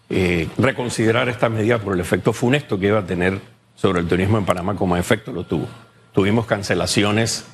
eh, 0.10 0.48
reconsiderar 0.58 1.30
esta 1.30 1.48
medida 1.48 1.80
por 1.80 1.94
el 1.94 2.00
efecto 2.00 2.34
funesto 2.34 2.80
que 2.80 2.88
iba 2.88 3.00
a 3.00 3.06
tener 3.06 3.39
sobre 3.76 4.00
el 4.00 4.08
turismo 4.08 4.38
en 4.38 4.46
Panamá, 4.46 4.76
como 4.76 4.98
efecto 4.98 5.32
lo 5.32 5.46
tuvo. 5.46 5.68
Tuvimos 6.12 6.46
cancelaciones 6.46 7.46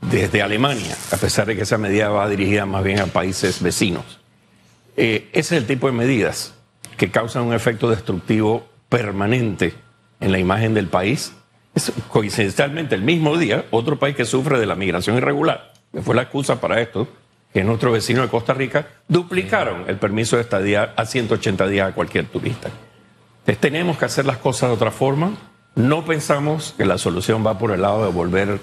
desde 0.00 0.42
Alemania, 0.42 0.96
a 1.12 1.16
pesar 1.16 1.46
de 1.46 1.56
que 1.56 1.62
esa 1.62 1.78
medida 1.78 2.08
va 2.08 2.28
dirigida 2.28 2.66
más 2.66 2.84
bien 2.84 3.00
a 3.00 3.06
países 3.06 3.62
vecinos. 3.62 4.20
Eh, 4.96 5.28
ese 5.32 5.56
es 5.56 5.62
el 5.62 5.66
tipo 5.66 5.86
de 5.86 5.92
medidas 5.92 6.54
que 6.96 7.10
causan 7.10 7.44
un 7.44 7.54
efecto 7.54 7.88
destructivo 7.90 8.66
permanente 8.88 9.74
en 10.20 10.32
la 10.32 10.38
imagen 10.38 10.74
del 10.74 10.88
país. 10.88 11.32
Es 11.74 11.92
coincidencialmente 12.08 12.94
el 12.94 13.02
mismo 13.02 13.36
día, 13.36 13.66
otro 13.70 13.98
país 13.98 14.16
que 14.16 14.24
sufre 14.24 14.58
de 14.58 14.66
la 14.66 14.74
migración 14.74 15.16
irregular, 15.16 15.72
que 15.92 16.02
fue 16.02 16.14
la 16.14 16.22
excusa 16.22 16.60
para 16.60 16.80
esto, 16.80 17.06
que 17.52 17.60
es 17.60 17.66
nuestro 17.66 17.92
vecino 17.92 18.22
de 18.22 18.28
Costa 18.28 18.54
Rica, 18.54 18.88
duplicaron 19.06 19.84
el 19.88 19.96
permiso 19.96 20.36
de 20.36 20.42
estadía 20.42 20.92
a 20.96 21.06
180 21.06 21.66
días 21.68 21.88
a 21.88 21.94
cualquier 21.94 22.26
turista. 22.26 22.68
Entonces 23.40 23.60
tenemos 23.60 23.96
que 23.96 24.04
hacer 24.04 24.26
las 24.26 24.38
cosas 24.38 24.70
de 24.70 24.74
otra 24.74 24.90
forma. 24.90 25.36
No 25.74 26.04
pensamos 26.04 26.74
que 26.76 26.84
la 26.84 26.98
solución 26.98 27.46
va 27.46 27.58
por 27.58 27.70
el 27.70 27.82
lado 27.82 28.04
de 28.04 28.12
volver 28.12 28.60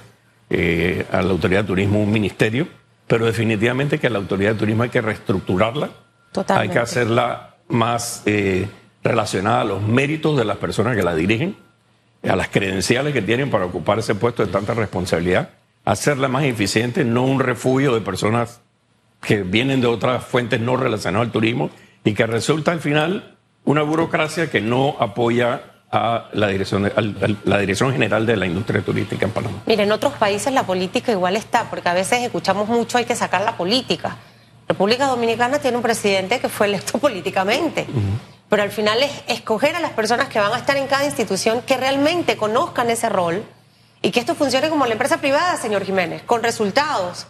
eh, 0.50 1.06
a 1.12 1.22
la 1.22 1.32
Autoridad 1.32 1.62
de 1.62 1.68
Turismo 1.68 2.02
un 2.02 2.12
ministerio, 2.12 2.68
pero 3.08 3.26
definitivamente 3.26 4.00
que 4.00 4.10
la 4.10 4.20
Autoridad 4.20 4.54
de 4.54 4.60
Turismo 4.60 4.84
hay 4.84 4.90
que 4.90 5.02
reestructurarla, 5.02 5.90
hay 6.48 6.70
que 6.70 6.80
hacerla 6.80 7.56
más 7.68 8.24
eh, 8.26 8.68
relacionada 9.04 9.62
a 9.62 9.66
los 9.66 9.82
méritos 9.82 10.38
de 10.38 10.46
las 10.46 10.58
personas 10.58 10.96
que 10.96 11.04
la 11.04 11.16
dirigen, 11.16 11.56
a 12.24 12.36
las 12.36 12.50
credenciales 12.50 13.14
que 13.14 13.22
tienen 13.22 13.50
para 13.50 13.66
ocupar 13.66 14.00
ese 14.00 14.16
puesto 14.16 14.46
de 14.46 14.52
tanta 14.52 14.74
responsabilidad, 14.74 15.50
hacerla 15.84 16.28
más 16.28 16.44
eficiente, 16.44 17.06
no 17.06 17.24
un 17.24 17.40
refugio 17.40 17.94
de 17.94 18.02
personas 18.02 18.62
que 19.22 19.44
vienen 19.44 19.82
de 19.82 19.88
otras 19.88 20.24
fuentes 20.24 20.60
no 20.60 20.76
relacionadas 20.76 21.28
al 21.28 21.32
turismo 21.32 21.70
y 22.04 22.14
que 22.14 22.26
resulta 22.28 22.72
al 22.72 22.80
final 22.80 23.36
una 23.64 23.82
burocracia 23.82 24.50
que 24.50 24.62
no 24.62 24.96
apoya 25.00 25.75
a 25.92 26.30
la 26.34 26.48
dirección, 26.48 26.92
la 27.44 27.58
dirección 27.60 27.92
general 27.92 28.26
de 28.26 28.36
la 28.36 28.46
industria 28.46 28.82
turística 28.82 29.26
en 29.26 29.32
Panamá. 29.32 29.62
Mire, 29.66 29.84
en 29.84 29.92
otros 29.92 30.14
países 30.14 30.52
la 30.52 30.64
política 30.64 31.12
igual 31.12 31.36
está, 31.36 31.70
porque 31.70 31.88
a 31.90 31.94
veces 31.94 32.24
escuchamos 32.24 32.68
mucho 32.68 32.98
hay 32.98 33.06
que 33.06 33.16
sacar 33.16 33.42
la 33.42 33.56
política. 33.56 34.18
República 34.68 35.08
Dominicana 35.08 35.60
tiene 35.60 35.78
un 35.78 35.84
presidente 35.84 36.40
que 36.40 36.50
fue 36.50 36.68
electo 36.68 36.98
políticamente, 37.00 37.86
pero 38.50 38.64
al 38.64 38.72
final 38.72 39.02
es 39.04 39.12
escoger 39.28 39.76
a 39.76 39.80
las 39.80 39.92
personas 39.92 40.28
que 40.28 40.40
van 40.40 40.54
a 40.54 40.58
estar 40.58 40.76
en 40.78 40.88
cada 40.88 41.06
institución 41.06 41.62
que 41.62 41.78
realmente 41.78 42.36
conozcan 42.36 42.90
ese 42.90 43.10
rol 43.10 43.44
y 44.02 44.12
que 44.12 44.20
esto 44.20 44.36
funcione 44.36 44.70
como 44.70 44.86
la 44.86 44.94
empresa 44.94 45.18
privada, 45.18 45.58
señor 45.58 45.86
Jiménez, 45.86 46.24
con 46.24 46.44
resultados. 46.44 47.28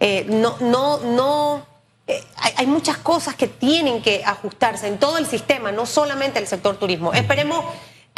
Eh, 0.00 0.26
no, 0.28 0.56
no, 0.60 0.98
no. 0.98 1.66
Eh, 2.06 2.22
hay, 2.36 2.52
hay, 2.56 2.66
muchas 2.66 2.98
cosas 2.98 3.34
que 3.34 3.48
tienen 3.48 4.00
que 4.00 4.22
ajustarse 4.24 4.86
en 4.86 4.98
todo 4.98 5.18
el 5.18 5.26
sistema, 5.26 5.72
no 5.72 5.84
solamente 5.84 6.38
el 6.38 6.46
sector 6.46 6.76
turismo. 6.76 7.12
Esperemos 7.12 7.64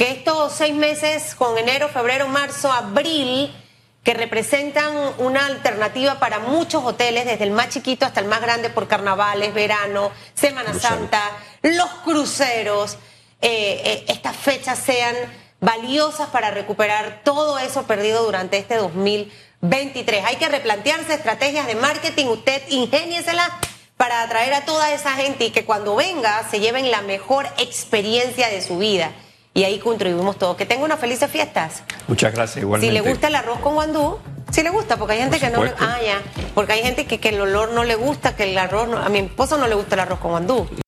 que 0.00 0.12
estos 0.12 0.54
seis 0.54 0.74
meses, 0.74 1.34
con 1.34 1.58
enero, 1.58 1.90
febrero, 1.90 2.26
marzo, 2.26 2.72
abril, 2.72 3.54
que 4.02 4.14
representan 4.14 4.96
una 5.18 5.44
alternativa 5.44 6.18
para 6.18 6.38
muchos 6.38 6.82
hoteles, 6.82 7.26
desde 7.26 7.44
el 7.44 7.50
más 7.50 7.68
chiquito 7.68 8.06
hasta 8.06 8.20
el 8.20 8.26
más 8.26 8.40
grande 8.40 8.70
por 8.70 8.88
carnavales, 8.88 9.52
verano, 9.52 10.10
Semana 10.32 10.72
Santa, 10.72 11.20
los 11.60 11.90
cruceros, 12.02 12.94
eh, 13.42 13.82
eh, 13.84 14.04
estas 14.08 14.34
fechas 14.36 14.78
sean 14.78 15.14
valiosas 15.60 16.30
para 16.30 16.50
recuperar 16.50 17.20
todo 17.22 17.58
eso 17.58 17.82
perdido 17.82 18.24
durante 18.24 18.56
este 18.56 18.76
2023. 18.76 20.24
Hay 20.24 20.36
que 20.36 20.48
replantearse 20.48 21.12
estrategias 21.12 21.66
de 21.66 21.74
marketing, 21.74 22.24
usted 22.28 22.62
ingéniesela 22.70 23.50
para 23.98 24.22
atraer 24.22 24.54
a 24.54 24.64
toda 24.64 24.94
esa 24.94 25.12
gente 25.16 25.44
y 25.44 25.50
que 25.50 25.66
cuando 25.66 25.94
venga 25.94 26.48
se 26.50 26.58
lleven 26.58 26.90
la 26.90 27.02
mejor 27.02 27.46
experiencia 27.58 28.48
de 28.48 28.62
su 28.62 28.78
vida 28.78 29.12
y 29.54 29.64
ahí 29.64 29.78
contribuimos 29.78 30.38
todos. 30.38 30.56
Que 30.56 30.66
tenga 30.66 30.84
unas 30.84 31.00
felices 31.00 31.30
fiestas. 31.30 31.82
Muchas 32.08 32.32
gracias, 32.32 32.62
igualmente. 32.62 32.96
Si 32.96 33.02
le 33.02 33.08
gusta 33.08 33.28
el 33.28 33.34
arroz 33.34 33.58
con 33.60 33.74
guandú, 33.74 34.18
si 34.50 34.62
le 34.62 34.70
gusta, 34.70 34.96
porque 34.96 35.14
hay 35.14 35.20
gente 35.20 35.38
que 35.38 35.50
no 35.50 35.64
le, 35.64 35.72
Ah, 35.78 35.98
ya. 36.04 36.20
Porque 36.54 36.72
hay 36.72 36.82
gente 36.82 37.06
que, 37.06 37.18
que, 37.18 37.30
el 37.30 37.40
olor 37.40 37.72
no 37.72 37.84
le 37.84 37.94
gusta, 37.94 38.34
que 38.34 38.50
el 38.50 38.58
arroz. 38.58 38.88
a 38.96 39.08
mi 39.08 39.20
esposo 39.20 39.56
no 39.58 39.66
le 39.66 39.74
gusta 39.74 39.94
el 39.94 40.00
arroz 40.00 40.18
con 40.18 40.32
guandú. 40.32 40.68